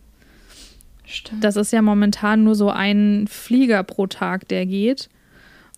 Stimmt. 1.06 1.44
Das 1.44 1.56
ist 1.56 1.74
ja 1.74 1.82
momentan 1.82 2.44
nur 2.44 2.56
so 2.56 2.70
ein 2.70 3.26
Flieger 3.28 3.84
pro 3.84 4.06
Tag, 4.06 4.48
der 4.48 4.66
geht. 4.66 5.10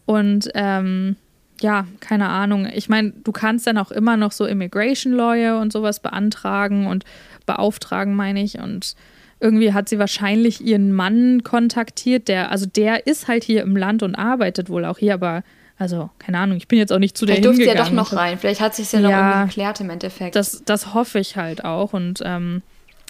Und 0.05 0.49
ähm, 0.55 1.15
ja, 1.61 1.87
keine 2.01 2.27
Ahnung. 2.27 2.67
Ich 2.73 2.89
meine, 2.89 3.11
du 3.11 3.31
kannst 3.31 3.65
dann 3.65 3.77
auch 3.77 3.91
immer 3.91 4.17
noch 4.17 4.33
so 4.33 4.45
Immigration 4.45 5.13
Lawyer 5.13 5.59
und 5.59 5.71
sowas 5.71 6.01
beantragen 6.01 6.87
und 6.87 7.05
beauftragen, 7.45 8.13
meine 8.13 8.43
ich. 8.43 8.59
Und 8.59 8.95
irgendwie 9.43 9.73
hat 9.73 9.89
sie 9.89 9.99
wahrscheinlich 9.99 10.61
ihren 10.61 10.93
Mann 10.93 11.43
kontaktiert, 11.43 12.27
der, 12.29 12.49
also 12.49 12.65
der 12.65 13.05
ist 13.05 13.27
halt 13.27 13.43
hier 13.43 13.61
im 13.61 13.75
Land 13.75 14.01
und 14.01 14.15
arbeitet 14.15 14.69
wohl 14.69 14.85
auch 14.85 14.97
hier, 14.97 15.13
aber 15.13 15.43
also, 15.77 16.09
keine 16.19 16.37
Ahnung, 16.37 16.55
ich 16.57 16.67
bin 16.67 16.79
jetzt 16.79 16.93
auch 16.93 16.99
nicht 16.99 17.17
zu 17.17 17.25
der 17.25 17.35
Vielleicht 17.35 17.45
durfte 17.47 17.65
ja 17.65 17.75
doch 17.75 17.91
noch 17.91 18.13
rein. 18.13 18.37
Vielleicht 18.37 18.61
hat 18.61 18.73
sich 18.75 18.91
ja 18.91 18.99
noch 18.99 19.09
Ja. 19.09 19.31
irgendwie 19.31 19.47
geklärt 19.49 19.81
im 19.81 19.89
Endeffekt. 19.89 20.35
Das, 20.35 20.61
das 20.65 20.93
hoffe 20.93 21.19
ich 21.19 21.35
halt 21.35 21.65
auch. 21.65 21.93
Und 21.93 22.21
ähm, 22.23 22.61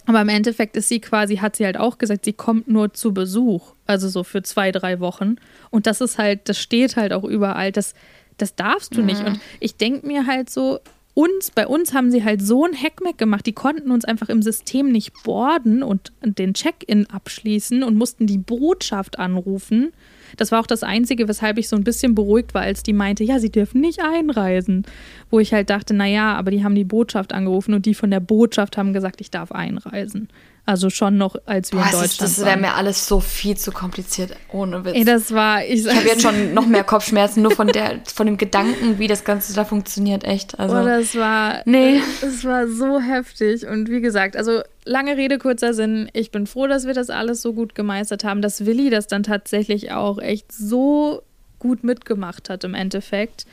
aber 0.05 0.21
im 0.21 0.29
Endeffekt 0.29 0.75
ist 0.75 0.89
sie 0.89 0.99
quasi, 0.99 1.37
hat 1.37 1.55
sie 1.55 1.65
halt 1.65 1.77
auch 1.77 1.97
gesagt, 1.97 2.25
sie 2.25 2.33
kommt 2.33 2.67
nur 2.67 2.93
zu 2.93 3.13
Besuch. 3.13 3.73
Also 3.85 4.09
so 4.09 4.23
für 4.23 4.41
zwei, 4.43 4.71
drei 4.71 4.99
Wochen. 5.01 5.35
Und 5.69 5.87
das 5.87 6.01
ist 6.01 6.17
halt, 6.17 6.49
das 6.49 6.57
steht 6.57 6.95
halt 6.95 7.13
auch 7.13 7.23
überall. 7.25 7.71
Das, 7.71 7.93
das 8.37 8.55
darfst 8.55 8.95
du 8.95 9.01
nicht. 9.03 9.23
Und 9.23 9.39
ich 9.59 9.75
denke 9.75 10.07
mir 10.07 10.25
halt 10.25 10.49
so, 10.49 10.79
uns, 11.13 11.51
bei 11.51 11.67
uns 11.67 11.93
haben 11.93 12.11
sie 12.11 12.23
halt 12.23 12.41
so 12.41 12.65
ein 12.65 12.75
Hackmack 12.75 13.17
gemacht. 13.17 13.45
Die 13.45 13.53
konnten 13.53 13.91
uns 13.91 14.05
einfach 14.05 14.29
im 14.29 14.41
System 14.41 14.91
nicht 14.91 15.23
boarden 15.23 15.83
und 15.83 16.11
den 16.23 16.53
Check-in 16.53 17.09
abschließen 17.09 17.83
und 17.83 17.95
mussten 17.95 18.25
die 18.25 18.39
Botschaft 18.39 19.19
anrufen. 19.19 19.91
Das 20.37 20.51
war 20.51 20.59
auch 20.59 20.67
das 20.67 20.83
Einzige, 20.83 21.27
weshalb 21.27 21.57
ich 21.57 21.69
so 21.69 21.75
ein 21.75 21.83
bisschen 21.83 22.15
beruhigt 22.15 22.53
war, 22.53 22.61
als 22.61 22.83
die 22.83 22.93
meinte, 22.93 23.23
ja, 23.23 23.39
sie 23.39 23.51
dürfen 23.51 23.81
nicht 23.81 23.99
einreisen. 24.01 24.85
Wo 25.29 25.39
ich 25.39 25.53
halt 25.53 25.69
dachte, 25.69 25.93
naja, 25.93 26.35
aber 26.35 26.51
die 26.51 26.63
haben 26.63 26.75
die 26.75 26.83
Botschaft 26.83 27.33
angerufen 27.33 27.73
und 27.73 27.85
die 27.85 27.93
von 27.95 28.11
der 28.11 28.19
Botschaft 28.19 28.77
haben 28.77 28.93
gesagt, 28.93 29.21
ich 29.21 29.31
darf 29.31 29.51
einreisen. 29.51 30.29
Also 30.65 30.89
schon 30.89 31.17
noch, 31.17 31.35
als 31.45 31.73
wir 31.73 31.79
Boah, 31.79 31.85
in 31.87 31.91
Deutschland 31.91 32.11
ist, 32.11 32.21
das 32.21 32.37
wäre 32.39 32.51
waren. 32.51 32.61
mir 32.61 32.73
alles 32.75 33.05
so 33.05 33.19
viel 33.19 33.57
zu 33.57 33.71
kompliziert, 33.73 34.37
ohne 34.49 34.85
Witz. 34.85 34.95
Ey, 34.95 35.03
das 35.03 35.33
war, 35.33 35.65
ich, 35.65 35.85
ich 35.85 35.93
habe 35.93 36.07
jetzt 36.07 36.21
schon 36.21 36.53
noch 36.53 36.65
mehr 36.67 36.85
Kopfschmerzen, 36.85 37.41
nur 37.43 37.51
von, 37.51 37.67
der, 37.67 37.99
von 38.05 38.27
dem 38.27 38.37
Gedanken, 38.37 38.97
wie 38.97 39.07
das 39.09 39.25
Ganze 39.25 39.53
da 39.53 39.65
funktioniert, 39.65 40.23
echt. 40.23 40.57
Also, 40.57 40.77
Oh, 40.77 40.85
das 40.85 41.15
war, 41.15 41.63
Nee. 41.65 41.99
es 42.21 42.45
war 42.45 42.69
so 42.69 43.01
heftig. 43.01 43.67
Und 43.67 43.89
wie 43.89 43.99
gesagt, 43.99 44.37
also 44.37 44.61
lange 44.85 45.17
Rede, 45.17 45.37
kurzer 45.37 45.73
Sinn. 45.73 46.09
Ich 46.13 46.31
bin 46.31 46.47
froh, 46.47 46.67
dass 46.67 46.85
wir 46.85 46.93
das 46.93 47.09
alles 47.09 47.41
so 47.41 47.53
gut 47.53 47.75
gemeistert 47.75 48.23
haben, 48.23 48.41
dass 48.41 48.65
Willi 48.65 48.89
das 48.89 49.07
dann 49.07 49.23
tatsächlich 49.23 49.91
auch 49.91 50.19
echt 50.19 50.51
so 50.51 51.23
gut 51.59 51.83
mitgemacht 51.83 52.49
hat 52.49 52.63
im 52.63 52.73
Endeffekt. 52.73 53.45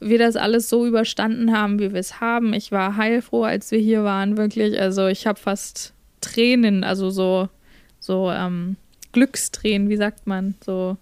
Wir 0.00 0.18
das 0.18 0.36
alles 0.36 0.68
so 0.68 0.86
überstanden 0.86 1.52
haben, 1.52 1.80
wie 1.80 1.92
wir 1.92 2.00
es 2.00 2.20
haben. 2.20 2.54
Ich 2.54 2.70
war 2.70 2.96
heilfroh, 2.96 3.42
als 3.42 3.70
wir 3.72 3.80
hier 3.80 4.04
waren, 4.04 4.36
wirklich. 4.36 4.80
Also 4.80 5.06
ich 5.08 5.26
habe 5.26 5.38
fast 5.38 5.92
Tränen, 6.20 6.84
also 6.84 7.10
so, 7.10 7.48
so 7.98 8.30
ähm, 8.30 8.76
Glückstränen, 9.12 9.88
wie 9.88 9.96
sagt 9.96 10.26
man? 10.26 10.54
So 10.64 10.96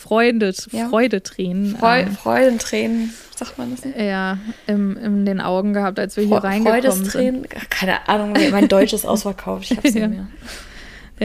Freude, 0.00 0.54
Ja. 0.72 0.88
Freudetränen. 0.88 1.76
Freu 1.76 2.00
ähm, 2.00 2.16
Freudentränen, 2.16 3.12
sagt 3.36 3.58
man 3.58 3.76
das? 3.76 3.80
ja, 3.96 4.38
im, 4.66 4.96
in 4.96 5.26
den 5.26 5.40
Augen 5.40 5.72
gehabt, 5.74 5.98
als 5.98 6.16
wir 6.16 6.24
hier 6.24 6.38
Fre- 6.38 6.44
reingekommen 6.44 6.82
sind. 6.82 6.94
Freudestränen? 7.12 7.46
Keine 7.68 8.08
Ahnung, 8.08 8.34
mein 8.50 8.68
Deutsch 8.68 8.92
ist 8.94 9.04
ausverkauft. 9.04 9.70
Ich 9.70 9.76
hab's 9.76 9.94
Ja. 9.94 10.06
nicht 10.08 10.18
mehr. 10.18 10.26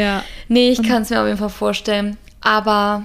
Ja, 0.03 0.23
Nee, 0.49 0.71
ich 0.71 0.83
kann 0.83 1.03
es 1.03 1.09
mir 1.09 1.21
auf 1.21 1.25
jeden 1.27 1.37
Fall 1.39 1.49
vorstellen. 1.49 2.17
Aber 2.41 3.03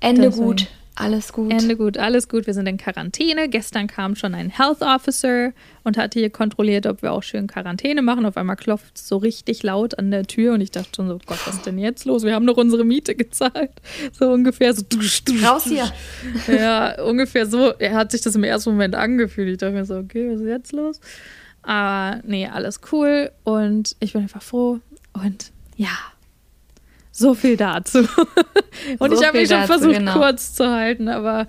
Ende 0.00 0.22
Deswegen. 0.22 0.44
gut, 0.46 0.66
alles 0.98 1.32
gut. 1.32 1.52
Ende 1.52 1.76
gut, 1.76 1.96
alles 1.98 2.28
gut. 2.28 2.46
Wir 2.46 2.54
sind 2.54 2.66
in 2.66 2.76
Quarantäne. 2.76 3.48
Gestern 3.48 3.86
kam 3.86 4.16
schon 4.16 4.34
ein 4.34 4.50
Health 4.50 4.82
Officer 4.82 5.52
und 5.84 5.96
hat 5.96 6.14
hier 6.14 6.30
kontrolliert, 6.30 6.86
ob 6.86 7.02
wir 7.02 7.12
auch 7.12 7.22
schön 7.22 7.46
Quarantäne 7.46 8.02
machen. 8.02 8.26
Auf 8.26 8.36
einmal 8.36 8.56
klopft 8.56 8.96
es 8.96 9.08
so 9.08 9.16
richtig 9.16 9.62
laut 9.62 9.98
an 9.98 10.10
der 10.10 10.24
Tür 10.24 10.54
und 10.54 10.60
ich 10.60 10.70
dachte 10.70 10.90
schon 10.94 11.08
so, 11.08 11.18
Gott, 11.26 11.38
was 11.46 11.54
ist 11.54 11.66
denn 11.66 11.78
jetzt 11.78 12.04
los? 12.04 12.24
Wir 12.24 12.34
haben 12.34 12.46
doch 12.46 12.56
unsere 12.56 12.84
Miete 12.84 13.14
gezahlt. 13.14 13.70
So 14.12 14.30
ungefähr 14.30 14.74
so. 14.74 14.82
dusch, 14.88 15.24
dusch, 15.24 15.44
Raus 15.44 15.64
hier. 15.64 15.90
Ja, 16.48 17.02
ungefähr 17.02 17.46
so. 17.46 17.72
Er 17.78 17.94
hat 17.94 18.12
sich 18.12 18.20
das 18.20 18.34
im 18.34 18.44
ersten 18.44 18.70
Moment 18.70 18.94
angefühlt. 18.94 19.48
Ich 19.48 19.58
dachte 19.58 19.74
mir 19.74 19.84
so, 19.84 19.96
okay, 19.96 20.30
was 20.32 20.40
ist 20.40 20.46
jetzt 20.46 20.72
los? 20.72 21.00
Aber 21.62 22.20
nee, 22.24 22.46
alles 22.46 22.80
cool 22.92 23.30
und 23.44 23.96
ich 24.00 24.12
bin 24.12 24.22
einfach 24.22 24.42
froh. 24.42 24.80
Und 25.12 25.52
ja, 25.76 25.96
so 27.18 27.34
viel 27.34 27.56
dazu. 27.56 27.98
Und 28.98 29.10
So 29.12 29.20
ich 29.20 29.26
habe 29.26 29.38
mich 29.38 29.48
schon 29.48 29.58
dazu, 29.60 29.72
versucht, 29.72 29.94
genau. 29.96 30.12
kurz 30.14 30.54
zu 30.54 30.68
halten, 30.70 31.08
aber 31.08 31.46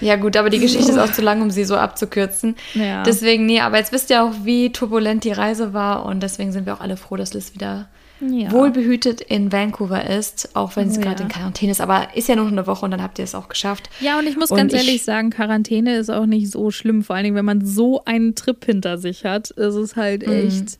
Ja, 0.00 0.16
gut, 0.16 0.36
aber 0.36 0.50
die 0.50 0.58
Geschichte 0.58 0.90
ist 0.92 0.98
auch 0.98 1.12
zu 1.12 1.22
lang, 1.22 1.40
um 1.42 1.50
sie 1.50 1.64
so 1.64 1.76
abzukürzen. 1.76 2.56
Ja. 2.74 3.02
Deswegen, 3.04 3.46
nee, 3.46 3.60
aber 3.60 3.78
jetzt 3.78 3.92
wisst 3.92 4.10
ihr 4.10 4.22
auch, 4.24 4.32
wie 4.42 4.72
turbulent 4.72 5.24
die 5.24 5.32
Reise 5.32 5.72
war 5.72 6.04
und 6.06 6.22
deswegen 6.22 6.52
sind 6.52 6.66
wir 6.66 6.74
auch 6.74 6.80
alle 6.80 6.96
froh, 6.96 7.16
dass 7.16 7.32
Liz 7.34 7.54
wieder 7.54 7.88
Ja. 8.20 8.50
wohlbehütet 8.50 9.20
in 9.20 9.52
Vancouver 9.52 10.08
ist, 10.08 10.50
auch 10.54 10.76
wenn 10.76 10.90
sie 10.90 10.98
Oh, 10.98 11.02
gerade 11.02 11.18
ja. 11.20 11.24
in 11.24 11.28
Quarantäne 11.28 11.72
ist. 11.72 11.80
Aber 11.80 12.08
ist 12.14 12.28
ja 12.28 12.36
nur 12.36 12.44
noch 12.46 12.52
eine 12.52 12.66
Woche 12.66 12.84
und 12.84 12.90
dann 12.90 13.02
habt 13.02 13.18
ihr 13.18 13.24
es 13.24 13.34
auch 13.34 13.48
geschafft. 13.48 13.88
Ja, 14.00 14.18
und 14.18 14.26
ich 14.26 14.36
muss 14.36 14.50
Und 14.50 14.56
ganz 14.58 14.72
ich- 14.72 14.78
ehrlich 14.80 15.04
sagen, 15.04 15.30
Quarantäne 15.30 15.96
ist 15.96 16.10
auch 16.10 16.26
nicht 16.26 16.50
so 16.50 16.70
schlimm. 16.70 17.02
Vor 17.04 17.14
allen 17.16 17.24
Dingen, 17.24 17.36
wenn 17.36 17.44
man 17.44 17.64
so 17.64 18.04
einen 18.04 18.34
Trip 18.34 18.64
hinter 18.64 18.98
sich 18.98 19.24
hat, 19.24 19.50
ist 19.50 19.74
es 19.74 19.94
halt 19.96 20.22
echt. 20.24 20.78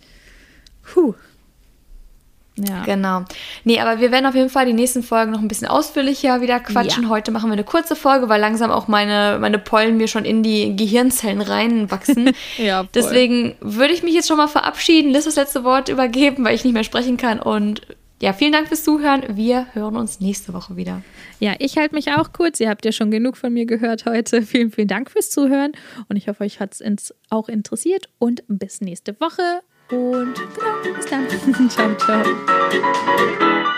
Puh. 0.83 1.15
Ja. 2.57 2.85
Genau. 2.85 3.25
Nee, 3.65 3.81
aber 3.81 4.01
wir 4.01 4.13
werden 4.13 4.27
auf 4.27 4.35
jeden 4.35 4.49
Fall 4.49 4.67
die 4.67 4.73
nächsten 4.73 5.03
Folgen 5.03 5.33
noch 5.33 5.41
ein 5.41 5.49
bisschen 5.49 5.67
ausführlicher 5.67 6.41
wieder 6.41 6.61
quatschen. 6.61 7.05
Ja. 7.05 7.09
Heute 7.09 7.33
machen 7.33 7.49
wir 7.49 7.55
eine 7.55 7.65
kurze 7.65 7.97
Folge, 7.97 8.29
weil 8.29 8.41
langsam 8.41 8.71
auch 8.71 8.87
meine, 8.87 9.39
meine 9.41 9.59
Pollen 9.59 9.97
mir 9.97 10.07
schon 10.07 10.25
in 10.25 10.43
die 10.43 10.77
Gehirnzellen 10.77 11.41
reinwachsen. 11.41 12.31
Ja, 12.59 12.81
voll. 12.83 12.89
Deswegen 12.95 13.57
würde 13.61 13.95
ich 13.95 14.03
mich 14.03 14.15
jetzt 14.15 14.29
schon 14.29 14.37
mal 14.37 14.49
verabschieden, 14.49 15.11
Liz 15.11 15.25
das 15.25 15.37
letzte 15.37 15.65
Wort 15.65 15.89
übergeben, 15.89 16.45
weil 16.45 16.55
ich 16.55 16.65
nicht 16.65 16.75
mehr 16.75 16.85
sprechen 16.85 17.17
kann. 17.17 17.41
Und 17.41 17.83
ja, 18.21 18.33
vielen 18.33 18.53
Dank 18.53 18.69
fürs 18.69 18.85
Zuhören. 18.85 19.25
Wir 19.37 19.67
hören 19.73 19.97
uns 19.97 20.21
nächste 20.21 20.53
Woche 20.53 20.77
wieder. 20.77 21.03
Ja, 21.41 21.55
ich 21.59 21.77
halte 21.77 21.95
mich 21.95 22.13
auch 22.13 22.33
kurz. 22.33 22.61
Ihr 22.61 22.69
habt 22.71 22.85
ja 22.85 22.93
schon 22.93 23.11
genug 23.11 23.37
von 23.37 23.53
mir 23.53 23.67
gehört 23.67 24.07
heute. 24.07 24.43
Vielen, 24.47 24.71
vielen 24.71 24.89
Dank 24.89 25.11
fürs 25.11 25.31
Zuhören. 25.31 25.73
Und 26.09 26.17
ich 26.17 26.29
hoffe, 26.29 26.45
euch 26.45 26.61
hat 26.61 26.81
es 26.81 27.15
auch 27.29 27.49
interessiert. 27.49 28.09
Und 28.19 28.43
bis 28.47 28.81
nächste 28.81 29.19
Woche. 29.21 29.61
Und 29.91 30.35
genau, 30.35 30.97
bis 30.97 31.07
dann. 31.07 31.29
ciao, 31.69 31.95
ciao. 31.97 33.75